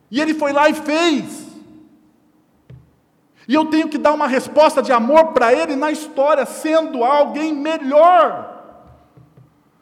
E 0.09 0.21
ele 0.21 0.33
foi 0.33 0.53
lá 0.53 0.69
e 0.69 0.73
fez. 0.73 1.48
E 3.49 3.53
eu 3.55 3.65
tenho 3.65 3.89
que 3.89 3.97
dar 3.97 4.13
uma 4.13 4.27
resposta 4.27 4.79
de 4.79 4.91
amor 4.91 5.29
para 5.33 5.51
ele 5.51 5.75
na 5.75 5.89
história, 5.89 6.45
sendo 6.45 7.03
alguém 7.03 7.51
melhor. 7.51 8.57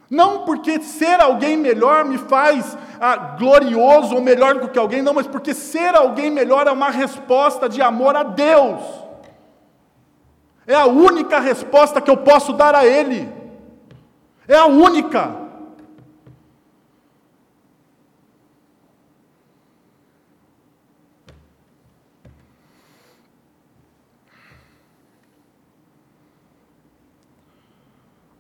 Não 0.09 0.45
porque 0.45 0.81
ser 0.81 1.19
alguém 1.19 1.57
melhor 1.57 2.05
me 2.05 2.17
faz 2.17 2.77
ah, 2.97 3.17
glorioso 3.37 4.15
ou 4.15 4.21
melhor 4.21 4.55
do 4.55 4.69
que 4.69 4.79
alguém, 4.79 5.01
não, 5.01 5.13
mas 5.13 5.27
porque 5.27 5.53
ser 5.53 5.93
alguém 5.97 6.31
melhor 6.31 6.65
é 6.65 6.71
uma 6.71 6.89
resposta 6.89 7.67
de 7.67 7.81
amor 7.81 8.15
a 8.15 8.23
Deus. 8.23 8.81
É 10.65 10.73
a 10.73 10.85
única 10.85 11.37
resposta 11.37 11.99
que 11.99 12.09
eu 12.09 12.15
posso 12.15 12.53
dar 12.53 12.73
a 12.73 12.85
Ele. 12.85 13.29
É 14.47 14.55
a 14.55 14.65
única. 14.65 15.46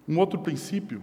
Um 0.07 0.17
outro 0.19 0.39
princípio 0.39 1.01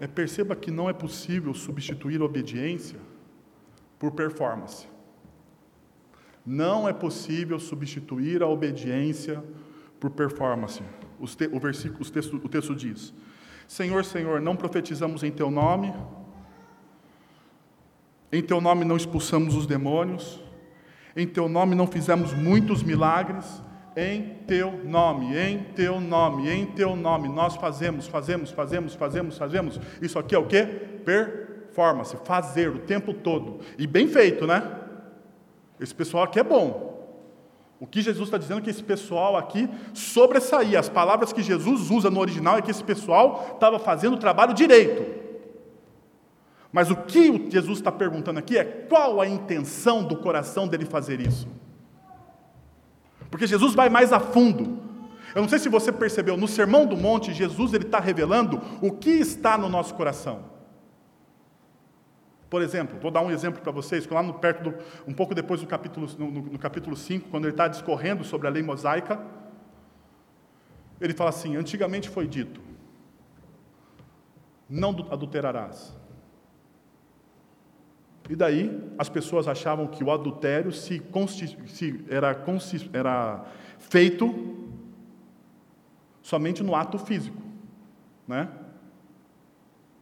é 0.00 0.06
perceba 0.06 0.56
que 0.56 0.70
não 0.70 0.88
é 0.88 0.92
possível 0.92 1.52
substituir 1.52 2.22
obediência 2.22 2.98
por 3.98 4.12
performance. 4.12 4.88
Não 6.44 6.88
é 6.88 6.92
possível 6.92 7.60
substituir 7.60 8.42
a 8.42 8.46
obediência 8.46 9.44
por 10.00 10.10
performance. 10.10 10.82
O, 11.18 11.60
versículo, 11.60 12.02
o, 12.02 12.10
texto, 12.10 12.40
o 12.42 12.48
texto 12.48 12.74
diz: 12.74 13.12
Senhor, 13.68 14.02
Senhor, 14.06 14.40
não 14.40 14.56
profetizamos 14.56 15.22
em 15.22 15.30
teu 15.30 15.50
nome, 15.50 15.92
em 18.32 18.42
teu 18.42 18.58
nome 18.58 18.86
não 18.86 18.96
expulsamos 18.96 19.54
os 19.54 19.66
demônios, 19.66 20.42
em 21.14 21.26
teu 21.26 21.46
nome 21.46 21.74
não 21.74 21.86
fizemos 21.86 22.32
muitos 22.32 22.82
milagres, 22.82 23.62
em 23.96 24.36
teu 24.46 24.72
nome, 24.84 25.36
em 25.36 25.58
teu 25.74 26.00
nome, 26.00 26.48
em 26.48 26.66
teu 26.66 26.94
nome, 26.94 27.28
nós 27.28 27.56
fazemos, 27.56 28.06
fazemos, 28.06 28.50
fazemos, 28.50 28.94
fazemos, 28.94 29.36
fazemos. 29.36 29.80
Isso 30.00 30.18
aqui 30.18 30.34
é 30.34 30.38
o 30.38 30.46
que? 30.46 30.62
Performance, 30.62 32.16
fazer 32.24 32.68
o 32.70 32.78
tempo 32.80 33.12
todo. 33.12 33.60
E 33.78 33.86
bem 33.86 34.06
feito, 34.06 34.46
né? 34.46 34.62
Esse 35.78 35.94
pessoal 35.94 36.24
aqui 36.24 36.38
é 36.38 36.44
bom. 36.44 36.90
O 37.80 37.86
que 37.86 38.02
Jesus 38.02 38.28
está 38.28 38.36
dizendo 38.36 38.58
é 38.58 38.62
que 38.62 38.70
esse 38.70 38.82
pessoal 38.82 39.36
aqui 39.36 39.68
sobressaía. 39.94 40.78
As 40.78 40.90
palavras 40.90 41.32
que 41.32 41.42
Jesus 41.42 41.90
usa 41.90 42.10
no 42.10 42.20
original 42.20 42.58
é 42.58 42.62
que 42.62 42.70
esse 42.70 42.84
pessoal 42.84 43.52
estava 43.54 43.78
fazendo 43.78 44.14
o 44.14 44.18
trabalho 44.18 44.52
direito. 44.52 45.18
Mas 46.70 46.90
o 46.90 46.96
que 46.96 47.50
Jesus 47.50 47.78
está 47.78 47.90
perguntando 47.90 48.38
aqui 48.38 48.56
é 48.56 48.64
qual 48.64 49.20
a 49.20 49.26
intenção 49.26 50.04
do 50.04 50.16
coração 50.16 50.68
dele 50.68 50.84
fazer 50.84 51.20
isso. 51.20 51.48
Porque 53.30 53.46
Jesus 53.46 53.74
vai 53.74 53.88
mais 53.88 54.12
a 54.12 54.20
fundo. 54.20 54.78
Eu 55.34 55.42
não 55.42 55.48
sei 55.48 55.58
se 55.58 55.68
você 55.68 55.92
percebeu, 55.92 56.36
no 56.36 56.48
Sermão 56.48 56.86
do 56.86 56.96
Monte, 56.96 57.32
Jesus 57.32 57.72
ele 57.72 57.84
está 57.84 58.00
revelando 58.00 58.60
o 58.82 58.90
que 58.90 59.10
está 59.10 59.56
no 59.56 59.68
nosso 59.68 59.94
coração. 59.94 60.44
Por 62.48 62.62
exemplo, 62.62 62.98
vou 62.98 63.12
dar 63.12 63.20
um 63.22 63.30
exemplo 63.30 63.62
para 63.62 63.70
vocês, 63.70 64.08
lá 64.08 64.24
no, 64.24 64.34
perto 64.34 64.70
do, 64.70 64.74
um 65.06 65.14
pouco 65.14 65.36
depois 65.36 65.60
do 65.60 65.68
capítulo, 65.68 66.08
no, 66.18 66.30
no, 66.30 66.42
no 66.42 66.58
capítulo 66.58 66.96
5, 66.96 67.28
quando 67.28 67.44
ele 67.44 67.52
está 67.52 67.68
discorrendo 67.68 68.24
sobre 68.24 68.48
a 68.48 68.50
lei 68.50 68.60
mosaica, 68.60 69.24
ele 71.00 71.14
fala 71.14 71.30
assim: 71.30 71.54
antigamente 71.54 72.08
foi 72.08 72.26
dito, 72.26 72.60
não 74.68 74.90
adulterarás. 75.12 75.96
E 78.30 78.36
daí 78.36 78.80
as 78.96 79.08
pessoas 79.08 79.48
achavam 79.48 79.88
que 79.88 80.04
o 80.04 80.10
adultério 80.12 80.70
se, 80.70 81.02
se 81.66 82.04
era, 82.08 82.40
era 82.92 83.44
feito 83.80 84.70
somente 86.22 86.62
no 86.62 86.76
ato 86.76 86.96
físico, 86.96 87.42
né? 88.28 88.48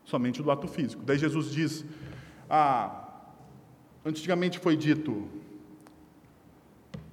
Somente 0.04 0.42
no 0.42 0.50
ato 0.50 0.68
físico. 0.68 1.02
Daí 1.06 1.16
Jesus 1.16 1.50
diz: 1.50 1.86
ah, 2.50 3.08
antigamente 4.04 4.58
foi 4.58 4.76
dito 4.76 5.26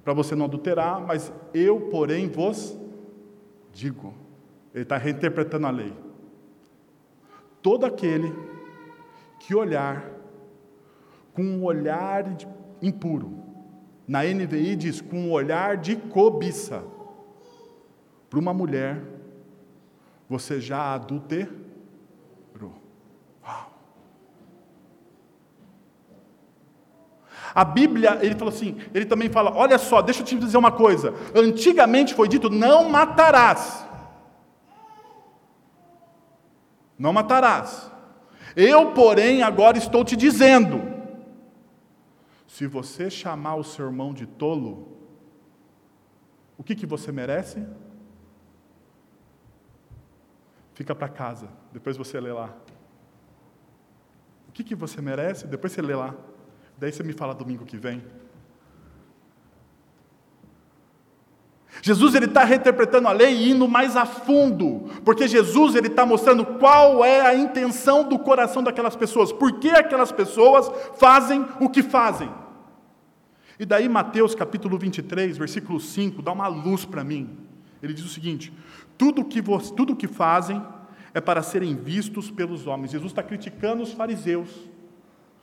para 0.04 0.12
você 0.12 0.34
não 0.34 0.44
adulterar, 0.44 1.00
mas 1.00 1.32
eu, 1.54 1.88
porém, 1.88 2.28
vos 2.28 2.76
digo. 3.72 4.12
Ele 4.74 4.82
está 4.82 4.98
reinterpretando 4.98 5.66
a 5.66 5.70
lei. 5.70 5.94
Todo 7.62 7.86
aquele 7.86 8.30
que 9.40 9.54
olhar 9.54 10.15
com 11.36 11.42
um 11.42 11.64
olhar 11.64 12.24
impuro, 12.80 13.44
na 14.08 14.24
NVI 14.24 14.74
diz 14.74 15.02
com 15.02 15.16
um 15.16 15.30
olhar 15.30 15.76
de 15.76 15.94
cobiça, 15.94 16.82
para 18.30 18.38
uma 18.38 18.54
mulher, 18.54 19.02
você 20.28 20.60
já 20.60 20.94
adulterou. 20.94 21.52
A 27.54 27.64
Bíblia, 27.64 28.18
ele 28.20 28.34
falou 28.34 28.52
assim, 28.52 28.76
ele 28.92 29.06
também 29.06 29.30
fala: 29.30 29.54
olha 29.54 29.78
só, 29.78 30.02
deixa 30.02 30.20
eu 30.20 30.26
te 30.26 30.36
dizer 30.36 30.56
uma 30.56 30.72
coisa. 30.72 31.14
Antigamente 31.34 32.14
foi 32.14 32.28
dito: 32.28 32.50
não 32.50 32.88
matarás. 32.88 33.86
Não 36.98 37.12
matarás. 37.12 37.90
Eu, 38.54 38.92
porém, 38.92 39.42
agora 39.42 39.78
estou 39.78 40.04
te 40.04 40.16
dizendo: 40.16 40.95
se 42.56 42.66
você 42.66 43.10
chamar 43.10 43.56
o 43.56 43.62
seu 43.62 43.84
irmão 43.84 44.14
de 44.14 44.24
tolo, 44.24 44.96
o 46.56 46.64
que, 46.64 46.74
que 46.74 46.86
você 46.86 47.12
merece? 47.12 47.62
Fica 50.72 50.94
para 50.94 51.06
casa, 51.06 51.50
depois 51.70 51.98
você 51.98 52.18
lê 52.18 52.32
lá. 52.32 52.56
O 54.48 54.52
que, 54.52 54.64
que 54.64 54.74
você 54.74 55.02
merece? 55.02 55.46
Depois 55.46 55.70
você 55.74 55.82
lê 55.82 55.94
lá. 55.94 56.14
Daí 56.78 56.90
você 56.90 57.02
me 57.02 57.12
fala 57.12 57.34
domingo 57.34 57.66
que 57.66 57.76
vem. 57.76 58.02
Jesus 61.82 62.14
ele 62.14 62.24
está 62.24 62.42
reinterpretando 62.42 63.06
a 63.06 63.12
lei 63.12 63.34
e 63.34 63.50
indo 63.50 63.68
mais 63.68 63.98
a 63.98 64.06
fundo, 64.06 64.90
porque 65.04 65.28
Jesus 65.28 65.74
ele 65.74 65.88
está 65.88 66.06
mostrando 66.06 66.46
qual 66.58 67.04
é 67.04 67.20
a 67.20 67.34
intenção 67.34 68.08
do 68.08 68.18
coração 68.18 68.62
daquelas 68.62 68.96
pessoas, 68.96 69.30
por 69.30 69.60
que 69.60 69.68
aquelas 69.68 70.10
pessoas 70.10 70.72
fazem 70.96 71.46
o 71.60 71.68
que 71.68 71.82
fazem. 71.82 72.45
E 73.58 73.64
daí 73.64 73.88
Mateus 73.88 74.34
capítulo 74.34 74.78
23, 74.78 75.36
versículo 75.38 75.80
5, 75.80 76.22
dá 76.22 76.32
uma 76.32 76.48
luz 76.48 76.84
para 76.84 77.02
mim. 77.02 77.38
Ele 77.82 77.94
diz 77.94 78.04
o 78.04 78.08
seguinte: 78.08 78.52
tudo 78.98 79.24
que, 79.24 79.42
tudo 79.76 79.96
que 79.96 80.08
fazem 80.08 80.62
é 81.14 81.20
para 81.20 81.42
serem 81.42 81.74
vistos 81.74 82.30
pelos 82.30 82.66
homens. 82.66 82.92
Jesus 82.92 83.12
está 83.12 83.22
criticando 83.22 83.82
os 83.82 83.92
fariseus 83.92 84.50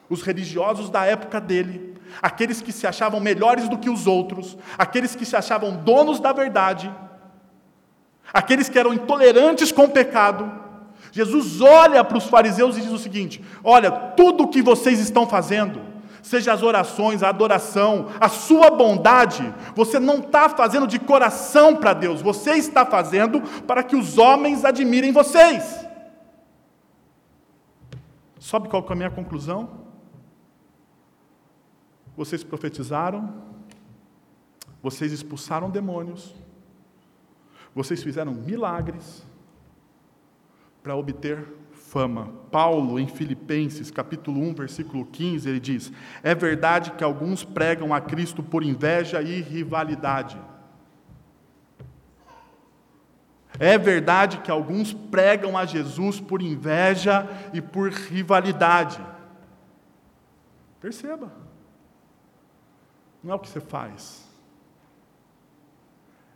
os 0.10 0.22
religiosos 0.22 0.90
da 0.90 1.06
época 1.06 1.40
dele, 1.40 1.96
aqueles 2.22 2.62
que 2.62 2.72
se 2.72 2.86
achavam 2.86 3.20
melhores 3.20 3.68
do 3.68 3.78
que 3.78 3.90
os 3.90 4.06
outros, 4.06 4.58
aqueles 4.78 5.16
que 5.16 5.26
se 5.26 5.36
achavam 5.36 5.78
donos 5.78 6.20
da 6.20 6.32
verdade, 6.32 6.94
aqueles 8.32 8.70
que 8.70 8.78
eram 8.78 8.94
intolerantes 8.94 9.72
com 9.72 9.86
o 9.86 9.90
pecado. 9.90 10.62
Jesus 11.12 11.62
olha 11.62 12.04
para 12.04 12.18
os 12.18 12.26
fariseus 12.26 12.78
e 12.78 12.82
diz 12.82 12.92
o 12.92 13.00
seguinte: 13.00 13.44
Olha, 13.64 13.92
tudo 13.92 14.44
o 14.44 14.48
que 14.48 14.62
vocês 14.62 15.00
estão 15.00 15.28
fazendo, 15.28 15.82
seja 16.24 16.54
as 16.54 16.64
orações, 16.64 17.22
a 17.22 17.30
adoração, 17.30 18.08
a 18.20 18.30
sua 18.30 18.72
bondade, 18.72 19.54
você 19.76 20.00
não 20.00 20.20
está 20.20 20.48
fazendo 20.48 20.88
de 20.88 20.98
coração 20.98 21.76
para 21.76 21.94
Deus, 21.94 22.22
você 22.22 22.54
está 22.54 22.86
fazendo 22.86 23.42
para 23.64 23.84
que 23.84 23.96
os 23.96 24.18
homens 24.18 24.64
admirem 24.64 25.12
vocês. 25.12 25.86
Sabe 28.40 28.70
qual 28.70 28.84
é 28.90 28.92
a 28.92 28.96
minha 28.96 29.12
conclusão? 29.12 29.84
Vocês 32.16 32.44
profetizaram, 32.44 33.44
vocês 34.82 35.12
expulsaram 35.12 35.70
demônios, 35.70 36.34
vocês 37.76 38.02
fizeram 38.02 38.34
milagres 38.34 39.26
para 40.82 40.96
obter 40.96 41.46
fama. 41.94 42.34
Paulo, 42.52 43.00
em 43.00 43.06
Filipenses, 43.06 43.92
capítulo 43.92 44.42
1, 44.42 44.56
versículo 44.56 45.06
15, 45.06 45.48
ele 45.48 45.60
diz: 45.60 45.92
É 46.24 46.34
verdade 46.34 46.92
que 46.94 47.04
alguns 47.04 47.44
pregam 47.44 47.94
a 47.94 48.02
Cristo 48.02 48.42
por 48.42 48.64
inveja 48.64 49.22
e 49.22 49.40
rivalidade. 49.40 50.42
É 53.60 53.78
verdade 53.78 54.40
que 54.40 54.50
alguns 54.50 54.92
pregam 54.92 55.56
a 55.56 55.66
Jesus 55.66 56.20
por 56.20 56.42
inveja 56.42 57.30
e 57.54 57.62
por 57.62 57.92
rivalidade. 57.92 59.00
Perceba. 60.82 61.32
Não 63.24 63.34
é 63.34 63.36
o 63.36 63.40
que 63.40 63.48
você 63.48 63.62
faz, 63.62 64.28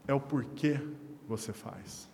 é 0.07 0.13
o 0.13 0.21
porquê 0.21 0.79
você 1.27 1.51
faz. 1.51 2.07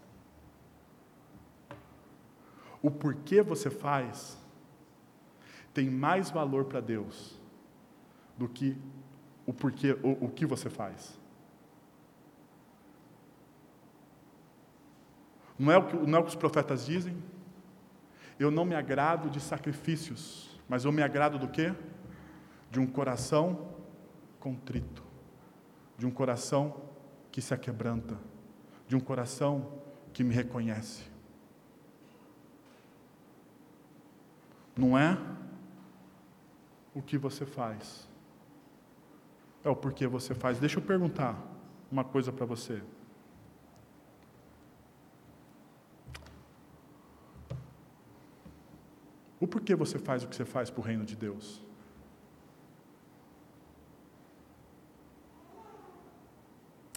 O 2.83 2.91
porquê 2.91 3.41
você 3.41 3.69
faz 3.71 4.37
tem 5.73 5.89
mais 5.89 6.29
valor 6.29 6.65
para 6.65 6.79
Deus 6.79 7.41
do 8.37 8.47
que 8.47 8.77
o 9.45 9.53
porquê, 9.53 9.93
o, 10.03 10.25
o 10.25 10.29
que 10.29 10.45
você 10.45 10.69
faz. 10.69 11.19
Não 15.57 15.71
é, 15.71 15.77
o 15.77 15.87
que, 15.87 15.95
não 15.95 16.17
é 16.17 16.21
o 16.21 16.23
que 16.23 16.29
os 16.29 16.35
profetas 16.35 16.85
dizem? 16.85 17.15
Eu 18.37 18.51
não 18.51 18.65
me 18.65 18.75
agrado 18.75 19.29
de 19.29 19.39
sacrifícios, 19.39 20.59
mas 20.67 20.83
eu 20.83 20.91
me 20.91 21.01
agrado 21.01 21.39
do 21.39 21.47
quê? 21.47 21.73
De 22.69 22.79
um 22.79 22.87
coração 22.87 23.69
contrito, 24.39 25.03
de 25.97 26.05
um 26.05 26.11
coração 26.11 26.75
que 27.31 27.41
se 27.41 27.53
aquebranta, 27.53 28.17
de 28.87 28.95
um 28.95 28.99
coração 28.99 29.71
que 30.11 30.23
me 30.23 30.33
reconhece. 30.33 31.12
Não 34.75 34.97
é 34.97 35.17
o 36.93 37.01
que 37.01 37.17
você 37.17 37.45
faz, 37.45 38.07
é 39.63 39.69
o 39.69 39.75
porquê 39.75 40.07
você 40.07 40.33
faz. 40.33 40.59
Deixa 40.59 40.79
eu 40.79 40.83
perguntar 40.83 41.41
uma 41.91 42.03
coisa 42.03 42.31
para 42.31 42.45
você. 42.45 42.81
O 49.39 49.47
porquê 49.47 49.75
você 49.75 49.99
faz 49.99 50.23
o 50.23 50.27
que 50.27 50.35
você 50.35 50.45
faz 50.45 50.69
para 50.69 50.79
o 50.79 50.83
reino 50.83 51.05
de 51.05 51.15
Deus? 51.15 51.61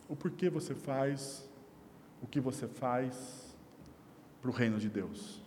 o 0.09 0.15
porquê 0.15 0.49
você 0.49 0.75
faz 0.75 1.49
o 2.23 2.27
que 2.27 2.41
você 2.41 2.67
faz 2.67 3.55
para 4.41 4.51
o 4.51 4.53
reino 4.53 4.79
de 4.79 4.89
Deus? 4.89 5.43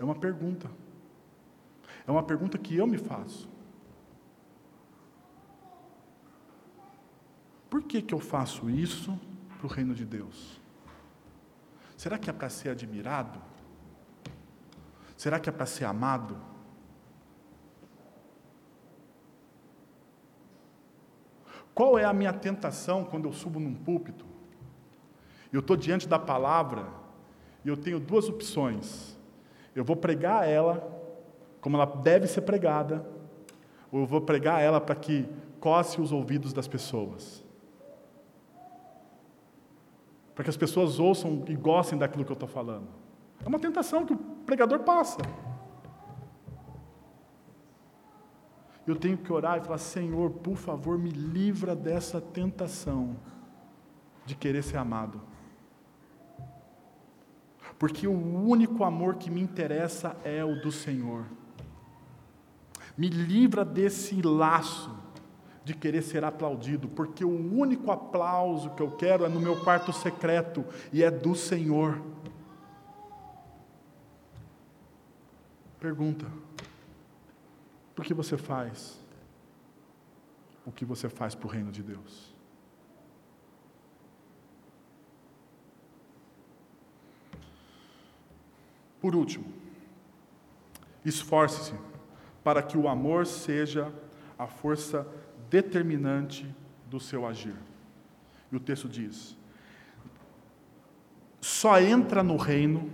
É 0.00 0.04
uma 0.04 0.14
pergunta. 0.14 0.70
É 2.06 2.10
uma 2.10 2.22
pergunta 2.22 2.56
que 2.56 2.74
eu 2.74 2.86
me 2.86 2.96
faço. 2.96 3.46
Por 7.68 7.82
que, 7.82 8.00
que 8.00 8.14
eu 8.14 8.18
faço 8.18 8.70
isso 8.70 9.16
para 9.58 9.66
o 9.66 9.70
reino 9.70 9.94
de 9.94 10.06
Deus? 10.06 10.58
Será 11.98 12.18
que 12.18 12.30
é 12.30 12.32
para 12.32 12.48
ser 12.48 12.70
admirado? 12.70 13.38
Será 15.18 15.38
que 15.38 15.50
é 15.50 15.52
para 15.52 15.66
ser 15.66 15.84
amado? 15.84 16.36
Qual 21.74 21.98
é 21.98 22.06
a 22.06 22.12
minha 22.12 22.32
tentação 22.32 23.04
quando 23.04 23.26
eu 23.26 23.32
subo 23.34 23.60
num 23.60 23.74
púlpito? 23.74 24.24
Eu 25.52 25.60
estou 25.60 25.76
diante 25.76 26.08
da 26.08 26.18
palavra 26.18 26.88
e 27.62 27.68
eu 27.68 27.76
tenho 27.76 28.00
duas 28.00 28.30
opções. 28.30 29.19
Eu 29.74 29.84
vou 29.84 29.96
pregar 29.96 30.48
ela 30.48 30.98
como 31.60 31.76
ela 31.76 31.86
deve 31.86 32.26
ser 32.26 32.40
pregada, 32.42 33.06
ou 33.92 34.00
eu 34.00 34.06
vou 34.06 34.20
pregar 34.20 34.62
ela 34.62 34.80
para 34.80 34.94
que 34.94 35.28
coce 35.60 36.00
os 36.00 36.10
ouvidos 36.10 36.52
das 36.52 36.66
pessoas. 36.66 37.44
Para 40.34 40.44
que 40.44 40.50
as 40.50 40.56
pessoas 40.56 40.98
ouçam 40.98 41.44
e 41.48 41.54
gostem 41.54 41.98
daquilo 41.98 42.24
que 42.24 42.32
eu 42.32 42.34
estou 42.34 42.48
falando. 42.48 42.88
É 43.44 43.48
uma 43.48 43.58
tentação 43.58 44.06
que 44.06 44.14
o 44.14 44.16
pregador 44.16 44.80
passa. 44.80 45.18
Eu 48.86 48.96
tenho 48.96 49.18
que 49.18 49.32
orar 49.32 49.58
e 49.58 49.60
falar: 49.60 49.78
Senhor, 49.78 50.30
por 50.30 50.56
favor, 50.56 50.98
me 50.98 51.10
livra 51.10 51.76
dessa 51.76 52.20
tentação 52.20 53.16
de 54.24 54.34
querer 54.34 54.62
ser 54.62 54.78
amado. 54.78 55.20
Porque 57.80 58.06
o 58.06 58.12
único 58.12 58.84
amor 58.84 59.14
que 59.14 59.30
me 59.30 59.40
interessa 59.40 60.14
é 60.22 60.44
o 60.44 60.60
do 60.60 60.70
Senhor. 60.70 61.24
Me 62.94 63.08
livra 63.08 63.64
desse 63.64 64.20
laço 64.20 64.94
de 65.64 65.72
querer 65.72 66.02
ser 66.02 66.22
aplaudido, 66.22 66.90
porque 66.90 67.24
o 67.24 67.30
único 67.30 67.90
aplauso 67.90 68.68
que 68.74 68.82
eu 68.82 68.90
quero 68.90 69.24
é 69.24 69.30
no 69.30 69.40
meu 69.40 69.64
quarto 69.64 69.94
secreto 69.94 70.62
e 70.92 71.02
é 71.02 71.10
do 71.10 71.34
Senhor. 71.34 72.02
Pergunta: 75.78 76.26
por 77.94 78.04
que 78.04 78.12
você 78.12 78.36
faz 78.36 79.00
o 80.66 80.70
que 80.70 80.84
você 80.84 81.08
faz 81.08 81.34
para 81.34 81.46
o 81.46 81.50
reino 81.50 81.72
de 81.72 81.82
Deus? 81.82 82.29
Por 89.00 89.16
último, 89.16 89.46
esforce-se 91.04 91.74
para 92.44 92.62
que 92.62 92.76
o 92.76 92.88
amor 92.88 93.26
seja 93.26 93.92
a 94.38 94.46
força 94.46 95.06
determinante 95.48 96.54
do 96.86 97.00
seu 97.00 97.26
agir. 97.26 97.56
E 98.50 98.56
o 98.56 98.60
texto 98.60 98.88
diz: 98.88 99.36
só 101.40 101.80
entra 101.80 102.22
no 102.22 102.36
reino, 102.36 102.90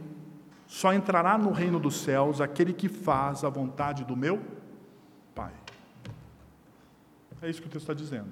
só 0.66 0.92
entrará 0.92 1.36
no 1.36 1.50
reino 1.50 1.80
dos 1.80 1.96
céus 1.96 2.40
aquele 2.40 2.72
que 2.72 2.88
faz 2.88 3.44
a 3.44 3.48
vontade 3.48 4.04
do 4.04 4.16
meu 4.16 4.40
Pai. 5.34 5.52
É 7.42 7.50
isso 7.50 7.61
que 7.61 7.68
o 7.68 7.70
texto 7.70 7.84
está 7.84 7.94
dizendo. 7.94 8.30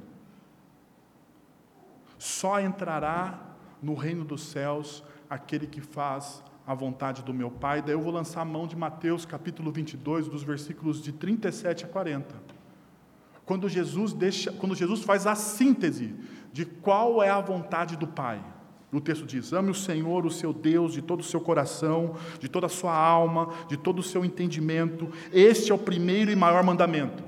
Só 2.18 2.60
entrará 2.60 3.38
no 3.82 3.94
reino 3.94 4.24
dos 4.24 4.42
céus 4.42 5.04
aquele 5.28 5.66
que 5.66 5.80
faz 5.80 6.42
a 6.66 6.74
vontade 6.74 7.22
do 7.22 7.34
meu 7.34 7.50
Pai. 7.50 7.82
Daí 7.82 7.94
eu 7.94 8.00
vou 8.00 8.12
lançar 8.12 8.40
a 8.40 8.44
mão 8.44 8.66
de 8.66 8.76
Mateus 8.76 9.24
capítulo 9.24 9.70
22, 9.70 10.28
dos 10.28 10.42
versículos 10.42 11.02
de 11.02 11.12
37 11.12 11.84
a 11.84 11.88
40. 11.88 12.34
Quando 13.44 13.68
Jesus, 13.68 14.12
deixa, 14.12 14.50
quando 14.52 14.74
Jesus 14.74 15.02
faz 15.02 15.26
a 15.26 15.34
síntese 15.34 16.14
de 16.52 16.64
qual 16.64 17.22
é 17.22 17.28
a 17.28 17.40
vontade 17.40 17.96
do 17.96 18.06
Pai. 18.06 18.42
O 18.90 19.00
texto 19.00 19.26
diz: 19.26 19.52
Ame 19.52 19.70
o 19.70 19.74
Senhor, 19.74 20.24
o 20.24 20.30
seu 20.30 20.52
Deus, 20.52 20.92
de 20.92 21.02
todo 21.02 21.20
o 21.20 21.24
seu 21.24 21.40
coração, 21.40 22.14
de 22.38 22.48
toda 22.48 22.66
a 22.66 22.70
sua 22.70 22.96
alma, 22.96 23.52
de 23.68 23.76
todo 23.76 23.98
o 23.98 24.02
seu 24.02 24.24
entendimento. 24.24 25.10
Este 25.32 25.72
é 25.72 25.74
o 25.74 25.78
primeiro 25.78 26.30
e 26.30 26.36
maior 26.36 26.62
mandamento. 26.62 27.22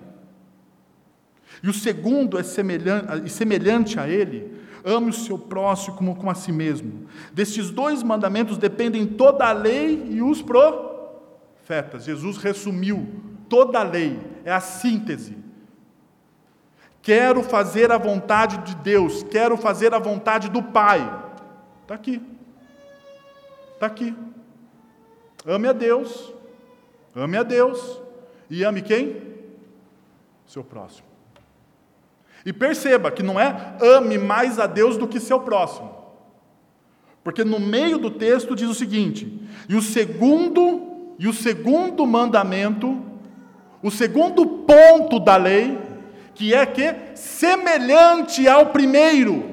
E 1.62 1.68
o 1.68 1.72
segundo 1.72 2.38
é 2.38 2.42
semelhante, 2.42 3.28
semelhante 3.30 3.98
a 3.98 4.08
ele: 4.08 4.55
ame 4.86 5.10
o 5.10 5.12
seu 5.12 5.36
próximo 5.36 5.96
como, 5.96 6.14
como 6.14 6.30
a 6.30 6.34
si 6.34 6.52
mesmo. 6.52 7.08
Destes 7.32 7.70
dois 7.70 8.04
mandamentos 8.04 8.56
dependem 8.56 9.04
toda 9.04 9.44
a 9.44 9.52
lei 9.52 10.06
e 10.10 10.22
os 10.22 10.40
profetas. 10.40 12.04
Jesus 12.04 12.36
resumiu 12.36 13.20
toda 13.48 13.80
a 13.80 13.82
lei, 13.82 14.16
é 14.44 14.52
a 14.52 14.60
síntese. 14.60 15.36
Quero 17.02 17.42
fazer 17.42 17.90
a 17.90 17.98
vontade 17.98 18.58
de 18.58 18.76
Deus, 18.76 19.24
quero 19.24 19.56
fazer 19.56 19.92
a 19.92 19.98
vontade 19.98 20.48
do 20.48 20.62
Pai. 20.62 21.00
Está 21.82 21.94
aqui. 21.94 22.22
Está 23.74 23.86
aqui. 23.86 24.14
Ame 25.44 25.68
a 25.68 25.72
Deus. 25.72 26.32
Ame 27.14 27.36
a 27.36 27.42
Deus. 27.42 28.00
E 28.48 28.62
ame 28.62 28.82
quem? 28.82 29.34
Seu 30.46 30.62
próximo. 30.62 31.05
E 32.46 32.52
perceba 32.52 33.10
que 33.10 33.24
não 33.24 33.40
é 33.40 33.74
ame 33.82 34.16
mais 34.16 34.60
a 34.60 34.68
Deus 34.68 34.96
do 34.96 35.08
que 35.08 35.18
seu 35.18 35.40
próximo. 35.40 35.92
Porque 37.24 37.42
no 37.42 37.58
meio 37.58 37.98
do 37.98 38.08
texto 38.08 38.54
diz 38.54 38.68
o 38.68 38.74
seguinte: 38.74 39.42
e 39.68 39.74
o 39.74 39.82
segundo, 39.82 41.14
e 41.18 41.26
o 41.26 41.32
segundo 41.32 42.06
mandamento, 42.06 43.02
o 43.82 43.90
segundo 43.90 44.46
ponto 44.46 45.18
da 45.18 45.36
lei, 45.36 45.76
que 46.36 46.54
é 46.54 46.64
que 46.64 46.94
semelhante 47.16 48.46
ao 48.46 48.66
primeiro, 48.66 49.50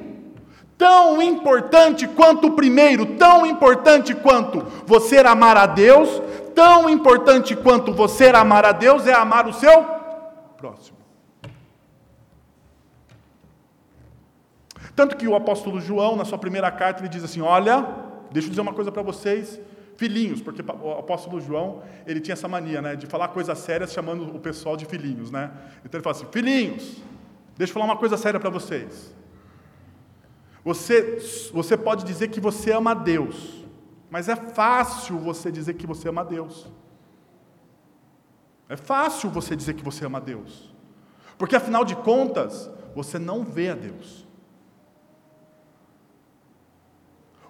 tão 0.78 1.20
importante 1.20 2.08
quanto 2.08 2.50
o 2.50 2.52
primeiro, 2.52 3.18
tão 3.18 3.44
importante 3.44 4.14
quanto 4.14 4.68
você 4.86 5.18
amar 5.18 5.58
a 5.58 5.66
Deus, 5.66 6.22
tão 6.54 6.88
importante 6.88 7.56
quanto 7.56 7.92
você 7.92 8.28
amar 8.28 8.66
a 8.66 8.72
Deus 8.72 9.08
é 9.08 9.14
amar 9.14 9.48
o 9.48 9.54
seu 9.54 9.84
próximo. 10.58 10.93
Tanto 14.96 15.18
que 15.18 15.28
o 15.28 15.36
apóstolo 15.36 15.80
João, 15.80 16.16
na 16.16 16.26
sua 16.26 16.38
primeira 16.38 16.72
carta, 16.72 17.02
ele 17.02 17.10
diz 17.10 17.24
assim: 17.24 17.42
Olha, 17.42 17.86
deixa 18.32 18.48
eu 18.48 18.50
dizer 18.50 18.62
uma 18.62 18.74
coisa 18.74 18.92
para 18.92 19.02
vocês, 19.02 19.60
filhinhos, 19.96 20.42
porque 20.42 20.62
o 20.62 20.92
apóstolo 20.92 21.40
João, 21.42 21.82
ele 22.06 22.20
tinha 22.20 22.34
essa 22.34 22.48
mania, 22.48 22.82
né, 22.82 22.96
de 22.96 23.08
falar 23.08 23.30
coisas 23.30 23.58
sérias 23.60 23.92
chamando 23.92 24.36
o 24.36 24.40
pessoal 24.40 24.78
de 24.78 24.86
filhinhos, 24.86 25.32
né? 25.32 25.52
Então 25.84 25.98
ele 25.98 26.04
fala 26.04 26.16
assim: 26.16 26.28
Filhinhos, 26.32 26.98
deixa 27.58 27.72
eu 27.72 27.74
falar 27.74 27.86
uma 27.86 27.98
coisa 27.98 28.18
séria 28.18 28.40
para 28.40 28.50
vocês. 28.50 29.14
Você, 30.64 31.20
você 31.52 31.76
pode 31.76 32.06
dizer 32.06 32.30
que 32.30 32.40
você 32.40 32.72
ama 32.72 32.92
a 32.92 32.94
Deus, 32.94 33.66
mas 34.10 34.30
é 34.30 34.36
fácil 34.36 35.18
você 35.18 35.52
dizer 35.52 35.74
que 35.74 35.86
você 35.86 36.08
ama 36.08 36.22
a 36.22 36.24
Deus. 36.24 36.72
É 38.70 38.78
fácil 38.78 39.30
você 39.30 39.56
dizer 39.56 39.74
que 39.74 39.84
você 39.84 40.06
ama 40.06 40.20
a 40.20 40.22
Deus, 40.22 40.74
porque 41.38 41.56
afinal 41.56 41.84
de 41.84 41.96
contas, 41.96 42.70
você 42.96 43.20
não 43.20 43.44
vê 43.44 43.70
a 43.70 43.76
Deus. 43.76 44.26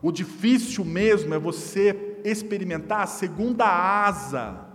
O 0.04 0.12
difícil 0.12 0.84
mesmo 0.84 1.34
é 1.34 1.40
você 1.40 2.20
experimentar 2.26 3.04
a 3.04 3.08
segunda 3.08 3.66
asa 3.66 4.68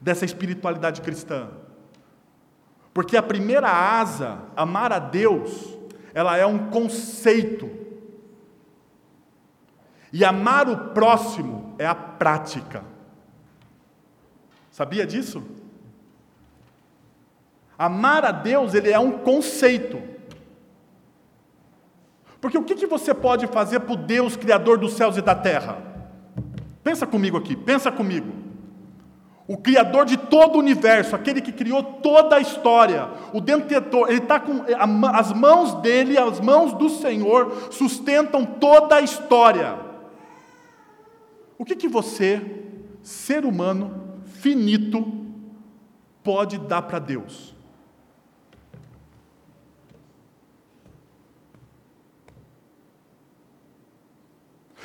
dessa 0.00 0.24
espiritualidade 0.24 1.02
cristã. 1.02 1.50
Porque 2.94 3.14
a 3.14 3.22
primeira 3.22 3.68
asa, 3.68 4.38
amar 4.56 4.90
a 4.90 4.98
Deus, 4.98 5.78
ela 6.14 6.34
é 6.38 6.46
um 6.46 6.70
conceito. 6.70 7.70
E 10.10 10.24
amar 10.24 10.66
o 10.66 10.88
próximo 10.94 11.74
é 11.78 11.86
a 11.86 11.94
prática. 11.94 12.82
Sabia 14.70 15.06
disso? 15.06 15.44
Amar 17.76 18.24
a 18.24 18.32
Deus, 18.32 18.72
ele 18.72 18.90
é 18.90 18.98
um 18.98 19.18
conceito. 19.18 20.02
Porque 22.40 22.56
o 22.56 22.62
que, 22.62 22.74
que 22.74 22.86
você 22.86 23.12
pode 23.12 23.46
fazer 23.46 23.80
para 23.80 23.92
o 23.92 23.96
Deus 23.96 24.36
Criador 24.36 24.78
dos 24.78 24.94
céus 24.94 25.16
e 25.16 25.22
da 25.22 25.34
terra? 25.34 25.78
Pensa 26.82 27.06
comigo 27.06 27.36
aqui, 27.36 27.54
pensa 27.54 27.92
comigo. 27.92 28.32
O 29.46 29.56
Criador 29.56 30.06
de 30.06 30.16
todo 30.16 30.56
o 30.56 30.58
universo, 30.58 31.14
aquele 31.14 31.40
que 31.40 31.52
criou 31.52 31.82
toda 31.82 32.36
a 32.36 32.40
história, 32.40 33.08
o 33.32 33.40
detentor, 33.40 34.08
ele 34.08 34.18
está 34.18 34.38
com 34.38 34.64
as 35.08 35.32
mãos 35.32 35.74
dele, 35.82 36.16
as 36.16 36.40
mãos 36.40 36.72
do 36.72 36.88
Senhor 36.88 37.68
sustentam 37.70 38.46
toda 38.46 38.96
a 38.96 39.00
história. 39.00 39.76
O 41.58 41.64
que, 41.64 41.74
que 41.76 41.88
você, 41.88 42.40
ser 43.02 43.44
humano, 43.44 44.22
finito, 44.24 45.04
pode 46.22 46.56
dar 46.58 46.82
para 46.82 46.98
Deus? 46.98 47.54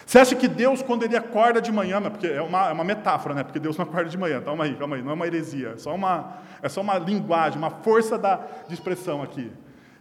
Você 0.06 0.20
acha 0.20 0.36
que 0.36 0.48
Deus, 0.48 0.84
quando 0.84 1.04
ele 1.04 1.18
acorda 1.18 1.60
de 1.60 1.72
manhã, 1.72 2.00
porque 2.02 2.28
é 2.28 2.42
uma, 2.42 2.70
é 2.70 2.72
uma 2.72 2.84
metáfora, 2.84 3.34
né? 3.34 3.44
Porque 3.44 3.60
Deus 3.60 3.76
não 3.76 3.86
acorda 3.86 4.10
de 4.10 4.18
manhã, 4.18 4.40
calma 4.40 4.64
aí, 4.64 4.76
calma 4.76 4.96
aí, 4.96 5.02
não 5.02 5.12
é 5.12 5.14
uma 5.16 5.26
heresia, 5.26 5.70
é 5.70 5.78
só 5.78 5.96
uma, 5.96 6.38
é 6.62 6.70
só 6.70 6.82
uma 6.82 6.98
linguagem, 7.00 7.58
uma 7.58 7.72
força 7.72 8.18
da, 8.18 8.40
de 8.68 8.74
expressão 8.74 9.24
aqui. 9.24 9.52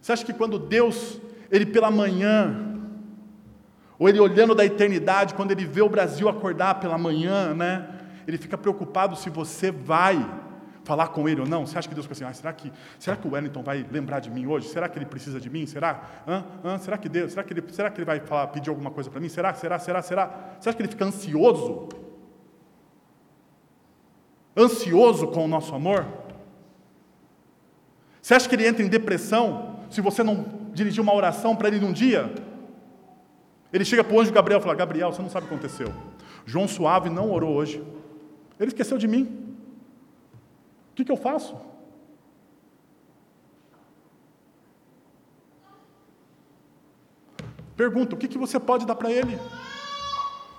Você 0.01 0.13
acha 0.13 0.25
que 0.25 0.35
quando 0.35 0.59
Deus, 0.59 1.19
ele 1.51 1.65
pela 1.65 1.91
manhã, 1.91 2.75
ou 3.99 4.07
ele 4.09 4.21
olhando 4.21 4.55
da 4.55 4.65
eternidade, 4.65 5.33
quando 5.33 5.53
ele 5.53 5.65
vê 5.65 5.81
o 5.81 5.89
Brasil 5.89 6.29
acordar 6.29 6.81
pela 6.81 6.99
manhã, 6.99 7.55
né? 7.55 7.89
Ele 8.27 8.37
fica 8.37 8.59
preocupado 8.59 9.17
se 9.17 9.31
você 9.31 9.71
vai 9.71 10.25
falar 10.85 11.09
com 11.09 11.29
ele 11.29 11.41
ou 11.41 11.47
não? 11.47 11.67
Você 11.67 11.79
acha 11.79 11.89
que 11.89 11.95
Deus 11.95 12.07
fica 12.07 12.15
assim, 12.15 12.25
ah, 12.25 12.33
será 12.33 12.53
que, 12.53 12.71
será 12.99 13.17
que 13.17 13.27
o 13.27 13.33
Wellington 13.33 13.63
vai 13.63 13.85
lembrar 13.91 14.21
de 14.21 14.31
mim 14.31 14.47
hoje? 14.47 14.69
Será 14.69 14.89
que 14.89 14.99
ele 14.99 15.07
precisa 15.07 15.41
de 15.41 15.49
mim? 15.51 15.67
Será? 15.67 16.23
Hã? 16.29 16.45
Hã? 16.63 16.79
Será 16.79 16.99
que 16.99 17.09
Deus? 17.09 17.33
Será 17.33 17.43
que 17.43 17.53
ele, 17.53 17.65
será 17.73 17.91
que 17.91 17.99
ele 17.99 18.05
vai 18.05 18.21
falar, 18.21 18.49
pedir 18.49 18.71
alguma 18.71 18.91
coisa 18.91 19.11
para 19.11 19.21
mim? 19.21 19.29
Será? 19.29 19.55
Será? 19.55 19.79
Será? 19.79 20.03
Será? 20.03 20.57
Você 20.61 20.69
acha 20.69 20.77
que 20.77 20.83
ele 20.83 20.91
fica 20.91 21.05
ansioso? 21.05 21.89
Ansioso 24.57 25.27
com 25.29 25.45
o 25.45 25.49
nosso 25.49 25.75
amor? 25.75 26.07
Você 28.21 28.35
acha 28.35 28.49
que 28.49 28.55
ele 28.55 28.67
entra 28.67 28.83
em 28.83 28.89
depressão 28.89 29.81
se 29.91 30.01
você 30.01 30.23
não 30.23 30.47
dirigir 30.73 31.03
uma 31.03 31.15
oração 31.15 31.57
para 31.57 31.69
ele 31.69 31.81
num 31.81 31.93
dia? 31.93 32.33
Ele 33.73 33.85
chega 33.85 34.05
para 34.05 34.15
o 34.17 34.21
anjo 34.21 34.33
Gabriel 34.33 34.61
e 34.61 34.63
fala: 34.63 34.75
Gabriel, 34.75 35.13
você 35.13 35.21
não 35.21 35.29
sabe 35.29 35.47
o 35.47 35.49
que 35.49 35.55
aconteceu. 35.55 35.93
João 36.47 36.69
Suave 36.69 37.11
não 37.11 37.31
orou 37.31 37.55
hoje. 37.55 37.83
Ele 38.59 38.69
esqueceu 38.69 38.97
de 38.97 39.09
mim. 39.09 39.44
O 40.95 40.97
que, 40.97 41.05
que 41.05 41.11
eu 41.11 41.17
faço? 41.17 41.57
Pergunta: 47.77 48.15
o 48.15 48.19
que, 48.19 48.29
que 48.29 48.39
você 48.39 48.61
pode 48.61 48.87
dar 48.87 48.95
para 48.95 49.11
ele? 49.11 49.37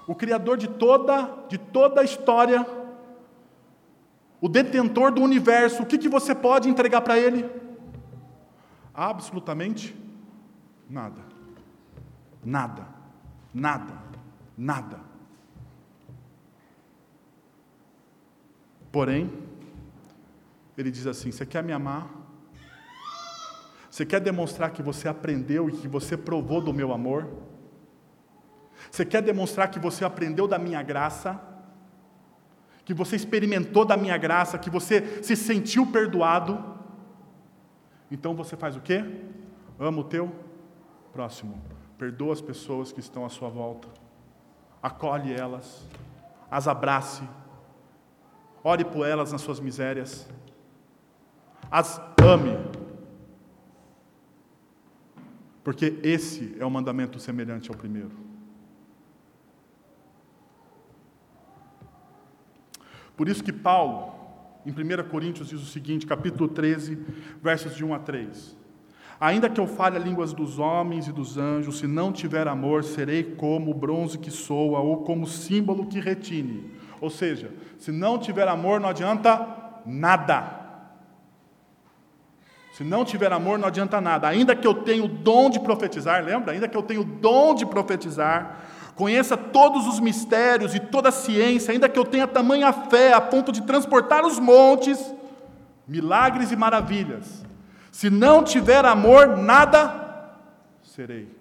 O 0.06 0.14
Criador 0.14 0.58
de 0.58 0.68
toda, 0.68 1.32
de 1.48 1.58
toda 1.58 2.02
a 2.02 2.04
história, 2.04 2.68
o 4.42 4.50
detentor 4.50 5.14
do 5.14 5.22
universo, 5.22 5.84
o 5.84 5.86
que, 5.86 5.98
que 5.98 6.10
você 6.10 6.36
pode 6.36 6.68
entregar 6.68 7.00
para 7.00 7.18
ele? 7.18 7.50
Absolutamente 8.94 9.96
nada. 10.90 11.22
Nada. 12.44 12.86
Nada. 13.54 13.94
Nada. 14.58 15.00
Porém, 18.92 19.45
ele 20.78 20.92
diz 20.92 21.08
assim: 21.08 21.32
Você 21.32 21.46
quer 21.46 21.64
me 21.64 21.72
amar? 21.72 22.10
Você 23.90 24.06
quer 24.06 24.20
demonstrar 24.20 24.72
que 24.72 24.84
você 24.84 25.08
aprendeu 25.08 25.70
e 25.70 25.72
que 25.72 25.88
você 25.88 26.18
provou 26.18 26.60
do 26.60 26.74
meu 26.74 26.92
amor? 26.92 27.30
Você 28.92 29.06
quer 29.06 29.22
demonstrar 29.22 29.70
que 29.70 29.80
você 29.80 30.04
aprendeu 30.04 30.48
da 30.48 30.60
minha 30.60 30.84
graça? 30.84 31.40
Que 32.84 32.94
você 32.94 33.16
experimentou 33.16 33.86
da 33.86 33.96
minha 33.96 34.18
graça? 34.18 34.58
Que 34.58 34.70
você 34.70 35.24
se 35.24 35.36
sentiu 35.36 35.88
perdoado? 35.88 36.62
Então 38.12 38.36
você 38.36 38.58
faz 38.58 38.76
o 38.76 38.82
quê? 38.82 39.04
Ama 39.80 40.02
o 40.02 40.04
teu 40.04 40.30
próximo. 41.14 41.62
Perdoa 41.98 42.34
as 42.34 42.42
pessoas 42.42 42.92
que 42.92 43.00
estão 43.00 43.26
à 43.26 43.30
sua 43.30 43.48
volta. 43.48 43.88
Acolhe 44.84 45.34
elas. 45.34 45.88
As 46.52 46.68
abrace. 46.68 47.24
Ore 48.62 48.84
por 48.84 49.08
elas 49.08 49.32
nas 49.32 49.42
suas 49.42 49.62
misérias 49.62 50.28
as 51.72 52.02
ame. 52.22 52.58
Porque 55.64 56.00
esse 56.04 56.56
é 56.60 56.66
o 56.66 56.70
mandamento 56.70 57.20
semelhante 57.20 57.70
ao 57.70 57.76
primeiro. 57.76 58.12
Por 63.18 63.30
isso 63.30 63.44
que 63.44 63.54
Paulo, 63.54 64.14
em 64.66 64.72
1 64.72 65.10
Coríntios, 65.10 65.50
diz 65.50 65.62
o 65.62 65.66
seguinte, 65.66 66.06
capítulo 66.06 66.48
13, 66.48 66.98
versos 67.42 67.76
de 67.76 67.84
1 67.84 67.94
a 67.94 68.00
3. 68.00 68.58
Ainda 69.20 69.50
que 69.50 69.60
eu 69.60 69.66
fale 69.66 69.96
a 69.96 70.00
línguas 70.00 70.34
dos 70.34 70.60
homens 70.60 71.08
e 71.08 71.12
dos 71.12 71.38
anjos, 71.38 71.80
se 71.80 71.88
não 71.88 72.12
tiver 72.12 72.48
amor, 72.48 72.84
serei 72.84 73.24
como 73.24 73.72
o 73.72 73.74
bronze 73.74 74.18
que 74.18 74.30
soa 74.30 74.80
ou 74.82 75.04
como 75.04 75.26
símbolo 75.26 75.88
que 75.88 76.00
retine. 76.00 76.72
Ou 77.00 77.10
seja, 77.10 77.52
se 77.78 77.92
não 77.92 78.20
tiver 78.20 78.48
amor, 78.48 78.80
não 78.80 78.90
adianta 78.90 79.82
nada. 79.86 80.65
Se 82.76 82.84
não 82.84 83.06
tiver 83.06 83.32
amor, 83.32 83.58
não 83.58 83.70
adianta 83.70 84.02
nada. 84.02 84.28
Ainda 84.28 84.54
que 84.54 84.68
eu 84.68 84.74
tenha 84.74 85.02
o 85.02 85.08
dom 85.08 85.50
de 85.50 85.62
profetizar, 85.62 86.22
lembra? 86.22 86.52
Ainda 86.52 86.68
que 86.68 86.76
eu 86.76 86.84
tenha 86.84 87.00
o 87.00 87.06
dom 87.06 87.56
de 87.56 87.66
profetizar, 87.66 88.58
conheça 88.96 89.38
todos 89.38 89.88
os 89.88 89.98
mistérios 90.02 90.76
e 90.76 90.80
toda 90.82 91.08
a 91.08 91.12
ciência, 91.12 91.72
ainda 91.72 91.88
que 91.88 91.98
eu 91.98 92.04
tenha 92.04 92.28
tamanha 92.28 92.74
fé 92.74 93.14
a 93.14 93.22
ponto 93.22 93.50
de 93.50 93.62
transportar 93.62 94.26
os 94.26 94.40
montes, 94.40 95.00
milagres 95.88 96.52
e 96.52 96.58
maravilhas. 96.58 97.46
Se 97.94 98.10
não 98.10 98.44
tiver 98.44 98.84
amor, 98.84 99.38
nada 99.38 100.34
serei. 100.84 101.34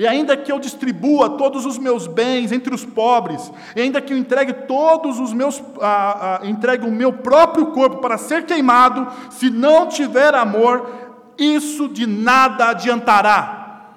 E 0.00 0.06
ainda 0.06 0.34
que 0.34 0.50
eu 0.50 0.58
distribua 0.58 1.36
todos 1.36 1.66
os 1.66 1.76
meus 1.76 2.06
bens 2.06 2.52
entre 2.52 2.74
os 2.74 2.86
pobres, 2.86 3.52
e 3.76 3.82
ainda 3.82 4.00
que 4.00 4.14
eu 4.14 4.16
entregue 4.16 4.54
todos 4.66 5.20
os 5.20 5.30
meus, 5.30 5.62
ah, 5.78 6.38
ah, 6.40 6.46
entregue 6.46 6.86
o 6.86 6.90
meu 6.90 7.12
próprio 7.12 7.66
corpo 7.66 7.98
para 7.98 8.16
ser 8.16 8.46
queimado, 8.46 9.06
se 9.30 9.50
não 9.50 9.88
tiver 9.88 10.34
amor, 10.34 10.90
isso 11.36 11.86
de 11.86 12.06
nada 12.06 12.70
adiantará. 12.70 13.90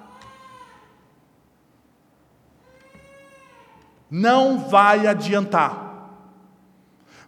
Não 4.10 4.58
vai 4.58 5.06
adiantar. 5.06 6.10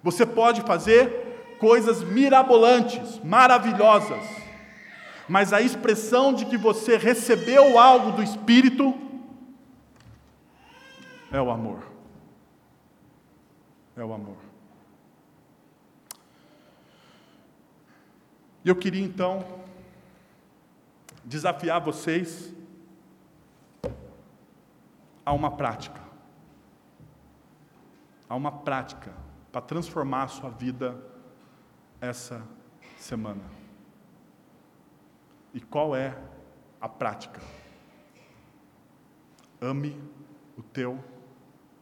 Você 0.02 0.26
pode 0.26 0.60
fazer 0.60 1.56
coisas 1.58 2.02
mirabolantes, 2.04 3.22
maravilhosas, 3.24 4.45
mas 5.28 5.52
a 5.52 5.60
expressão 5.60 6.32
de 6.32 6.46
que 6.46 6.56
você 6.56 6.96
recebeu 6.96 7.78
algo 7.78 8.12
do 8.12 8.22
Espírito 8.22 8.94
é 11.32 11.40
o 11.40 11.50
amor. 11.50 11.82
É 13.96 14.04
o 14.04 14.12
amor. 14.12 14.36
E 18.64 18.68
eu 18.68 18.76
queria 18.76 19.04
então 19.04 19.44
desafiar 21.24 21.80
vocês 21.80 22.52
a 25.24 25.32
uma 25.32 25.50
prática. 25.50 26.00
A 28.28 28.34
uma 28.34 28.52
prática 28.52 29.12
para 29.50 29.60
transformar 29.60 30.24
a 30.24 30.28
sua 30.28 30.50
vida 30.50 31.00
essa 32.00 32.42
semana. 32.98 33.55
E 35.56 35.60
qual 35.60 35.96
é 35.96 36.14
a 36.78 36.86
prática? 36.86 37.40
Ame 39.58 39.98
o 40.54 40.62
teu 40.62 41.02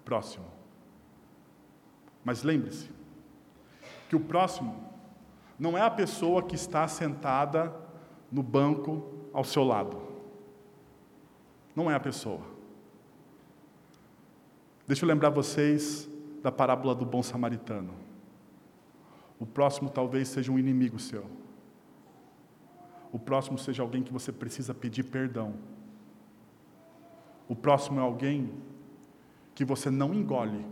próximo. 0.05 0.47
Mas 2.25 2.45
lembre-se 2.45 2.89
que 4.09 4.14
o 4.14 4.20
próximo 4.20 4.89
não 5.59 5.77
é 5.77 5.81
a 5.81 5.91
pessoa 5.91 6.41
que 6.41 6.55
está 6.55 6.87
sentada 6.87 7.75
no 8.31 8.45
banco 8.45 9.12
ao 9.33 9.43
seu 9.43 9.64
lado. 9.64 10.01
Não 11.75 11.91
é 11.91 11.97
a 11.97 12.01
pessoa. 12.01 12.43
Deixa 14.87 15.05
eu 15.05 15.09
lembrar 15.09 15.31
vocês 15.31 16.09
da 16.45 16.53
parábola 16.53 16.95
do 16.95 17.05
bom 17.05 17.25
samaritano. 17.25 17.93
O 19.37 19.45
próximo 19.45 19.91
talvez 19.91 20.29
seja 20.29 20.53
um 20.53 20.61
inimigo 20.61 20.97
seu 21.01 21.44
o 23.15 23.19
próximo 23.19 23.57
seja 23.57 23.81
alguém 23.81 24.03
que 24.03 24.12
você 24.12 24.33
precisa 24.33 24.75
pedir 24.75 25.05
perdão. 25.05 25.55
O 27.49 27.55
próximo 27.55 28.01
é 28.01 28.03
alguém 28.03 28.53
que 29.55 29.65
você 29.65 29.89
não 29.89 30.12
engole, 30.12 30.67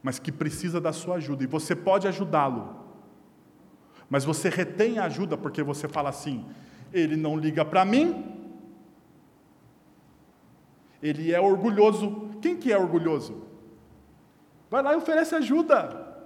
mas 0.00 0.20
que 0.20 0.30
precisa 0.30 0.80
da 0.80 0.92
sua 0.92 1.16
ajuda, 1.16 1.42
e 1.42 1.48
você 1.48 1.74
pode 1.74 2.06
ajudá-lo, 2.06 2.76
mas 4.08 4.24
você 4.24 4.48
retém 4.48 5.00
a 5.00 5.06
ajuda 5.06 5.36
porque 5.36 5.64
você 5.64 5.88
fala 5.88 6.10
assim: 6.10 6.46
ele 6.92 7.16
não 7.16 7.36
liga 7.36 7.64
para 7.64 7.84
mim, 7.84 8.40
ele 11.02 11.32
é 11.32 11.40
orgulhoso. 11.40 12.30
Quem 12.40 12.56
que 12.56 12.72
é 12.72 12.78
orgulhoso? 12.78 13.42
Vai 14.70 14.80
lá 14.80 14.92
e 14.92 14.96
oferece 14.96 15.34
ajuda, 15.34 16.22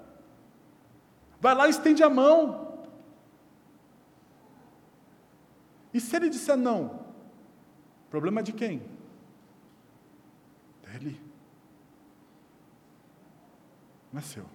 vai 1.41 1.55
lá 1.55 1.69
e 1.69 1.71
estende 1.71 2.03
a 2.03 2.11
mão. 2.11 2.62
E 5.93 6.01
se 6.01 6.17
ele 6.17 6.31
disser 6.31 6.57
não? 6.57 7.07
Problema 8.11 8.43
de 8.43 8.53
quem? 8.53 8.83
Dele. 10.83 11.21
Não 14.13 14.19
é 14.19 14.23
seu. 14.23 14.47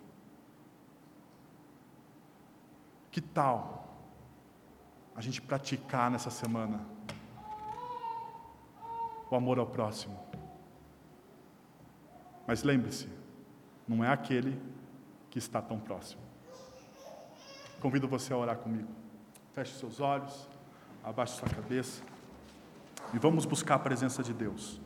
Que 3.11 3.21
tal 3.21 3.97
a 5.15 5.21
gente 5.21 5.41
praticar 5.41 6.11
nessa 6.11 6.29
semana? 6.29 6.97
o 9.29 9.35
amor 9.35 9.59
ao 9.59 9.67
próximo. 9.67 10.17
Mas 12.45 12.63
lembre-se, 12.63 13.09
não 13.87 14.03
é 14.03 14.09
aquele 14.09 14.59
que 15.29 15.37
está 15.37 15.61
tão 15.61 15.79
próximo. 15.79 16.21
Convido 17.81 18.07
você 18.07 18.33
a 18.33 18.37
orar 18.37 18.57
comigo. 18.57 18.89
Feche 19.53 19.73
seus 19.77 19.99
olhos, 19.99 20.47
abaixe 21.07 21.37
sua 21.37 21.47
cabeça 21.47 22.03
e 23.13 23.17
vamos 23.17 23.45
buscar 23.45 23.75
a 23.75 23.79
presença 23.79 24.21
de 24.21 24.33
Deus. 24.33 24.81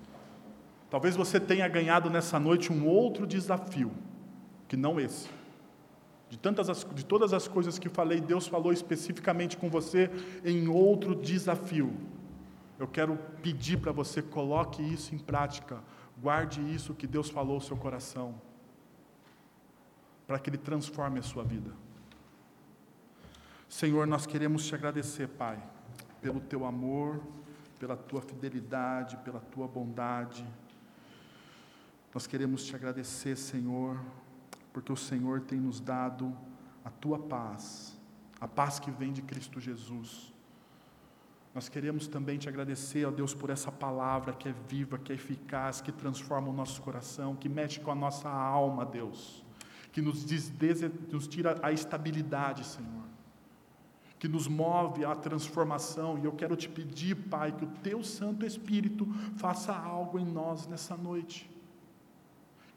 Talvez 0.88 1.16
você 1.16 1.40
tenha 1.40 1.68
ganhado 1.68 2.12
nessa 2.12 2.40
noite 2.40 2.72
um 2.72 2.86
outro 2.88 3.26
desafio, 3.26 3.92
que 4.68 4.78
não 4.78 5.00
esse. 5.00 5.28
De, 6.30 6.38
tantas 6.38 6.70
as, 6.70 6.86
de 6.94 7.04
todas 7.04 7.34
as 7.34 7.48
coisas 7.48 7.80
que 7.80 7.90
falei, 7.90 8.22
Deus 8.22 8.46
falou 8.46 8.72
especificamente 8.72 9.58
com 9.58 9.68
você 9.68 10.12
em 10.46 10.68
outro 10.68 11.16
desafio. 11.16 11.92
Eu 12.78 12.88
quero 12.88 13.18
pedir 13.42 13.78
para 13.78 13.92
você, 13.92 14.22
coloque 14.22 14.82
isso 14.82 15.16
em 15.16 15.18
prática, 15.18 15.80
guarde 16.22 16.62
isso 16.62 16.94
que 16.94 17.08
Deus 17.08 17.30
falou 17.32 17.56
no 17.56 17.62
seu 17.62 17.78
coração, 17.78 18.36
para 20.28 20.38
que 20.38 20.52
Ele 20.52 20.58
transforme 20.58 21.20
a 21.20 21.24
sua 21.24 21.44
vida. 21.44 21.72
Senhor, 23.68 24.06
nós 24.06 24.28
queremos 24.28 24.68
te 24.68 24.76
agradecer, 24.76 25.28
Pai, 25.28 25.58
pelo 26.22 26.40
teu 26.40 26.66
amor, 26.66 27.22
pela 27.80 27.98
tua 27.98 28.22
fidelidade, 28.22 29.18
pela 29.18 29.40
tua 29.40 29.68
bondade. 29.68 30.46
Nós 32.14 32.28
queremos 32.28 32.64
te 32.64 32.76
agradecer, 32.76 33.36
Senhor, 33.36 34.00
porque 34.72 34.92
o 34.92 34.98
Senhor 34.98 35.42
tem 35.42 35.60
nos 35.60 35.80
dado 35.80 36.38
a 36.86 36.90
tua 36.90 37.18
paz, 37.18 37.98
a 38.40 38.48
paz 38.48 38.80
que 38.80 38.92
vem 38.92 39.12
de 39.12 39.22
Cristo 39.22 39.60
Jesus. 39.60 40.32
Nós 41.56 41.68
queremos 41.68 42.08
também 42.08 42.38
te 42.38 42.48
agradecer, 42.48 43.06
ó 43.06 43.12
Deus, 43.12 43.34
por 43.34 43.50
essa 43.50 43.72
palavra 43.72 44.32
que 44.32 44.48
é 44.48 44.54
viva, 44.70 44.98
que 44.98 45.12
é 45.12 45.16
eficaz, 45.16 45.82
que 45.82 45.92
transforma 45.92 46.50
o 46.50 46.54
nosso 46.54 46.82
coração, 46.82 47.36
que 47.36 47.50
mexe 47.50 47.80
com 47.80 47.92
a 47.92 47.96
nossa 47.96 48.30
alma, 48.30 48.86
Deus, 48.86 49.44
que 49.92 50.02
nos, 50.02 50.26
nos 51.12 51.28
tira 51.28 51.60
a 51.62 51.72
estabilidade, 51.72 52.66
Senhor 52.66 53.11
que 54.22 54.28
nos 54.28 54.48
move 54.48 55.04
à 55.04 55.16
transformação, 55.16 56.16
e 56.20 56.26
eu 56.26 56.32
quero 56.32 56.56
te 56.56 56.70
pedir, 56.70 57.16
Pai, 57.16 57.52
que 57.52 57.66
o 57.66 57.68
teu 57.82 58.04
Santo 58.04 58.46
Espírito 58.46 59.08
faça 59.36 59.76
algo 59.76 60.20
em 60.20 60.24
nós 60.24 60.68
nessa 60.68 60.96
noite. 60.96 61.50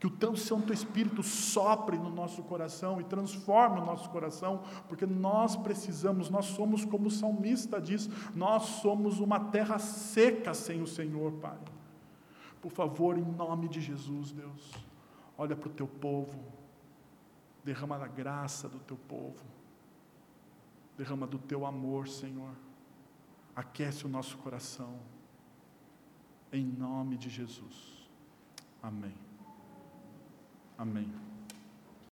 Que 0.01 0.07
o 0.07 0.11
teu 0.11 0.35
Santo 0.37 0.73
Espírito 0.73 1.23
sopre 1.23 1.99
no 1.99 2.09
nosso 2.09 2.43
coração 2.45 2.99
e 2.99 3.05
transforme 3.05 3.79
o 3.79 3.85
nosso 3.85 4.09
coração, 4.09 4.63
porque 4.89 5.05
nós 5.05 5.55
precisamos, 5.55 6.31
nós 6.31 6.47
somos 6.47 6.83
como 6.83 7.09
o 7.09 7.11
salmista 7.11 7.79
diz, 7.79 8.09
nós 8.35 8.63
somos 8.81 9.21
uma 9.21 9.39
terra 9.39 9.79
seca 9.79 10.55
sem 10.55 10.81
o 10.81 10.87
Senhor, 10.87 11.31
Pai. 11.33 11.59
Por 12.63 12.73
favor, 12.73 13.19
em 13.19 13.23
nome 13.23 13.69
de 13.69 13.83
Jesus, 13.83 14.33
Deus, 14.33 14.73
olha 15.37 15.55
para 15.55 15.69
o 15.69 15.73
teu 15.73 15.87
povo, 15.87 16.43
derrama 17.63 17.97
a 17.97 18.09
graça 18.09 18.67
do 18.67 18.79
teu 18.79 18.97
povo 18.97 19.54
Derrama 20.97 21.27
do 21.27 21.39
teu 21.39 21.67
amor, 21.67 22.09
Senhor. 22.09 22.55
Aquece 23.55 24.07
o 24.07 24.09
nosso 24.09 24.37
coração. 24.39 24.99
Em 26.53 26.65
nome 26.65 27.17
de 27.17 27.29
Jesus. 27.29 28.09
Amém. 28.83 29.15
Amém. 30.79 31.24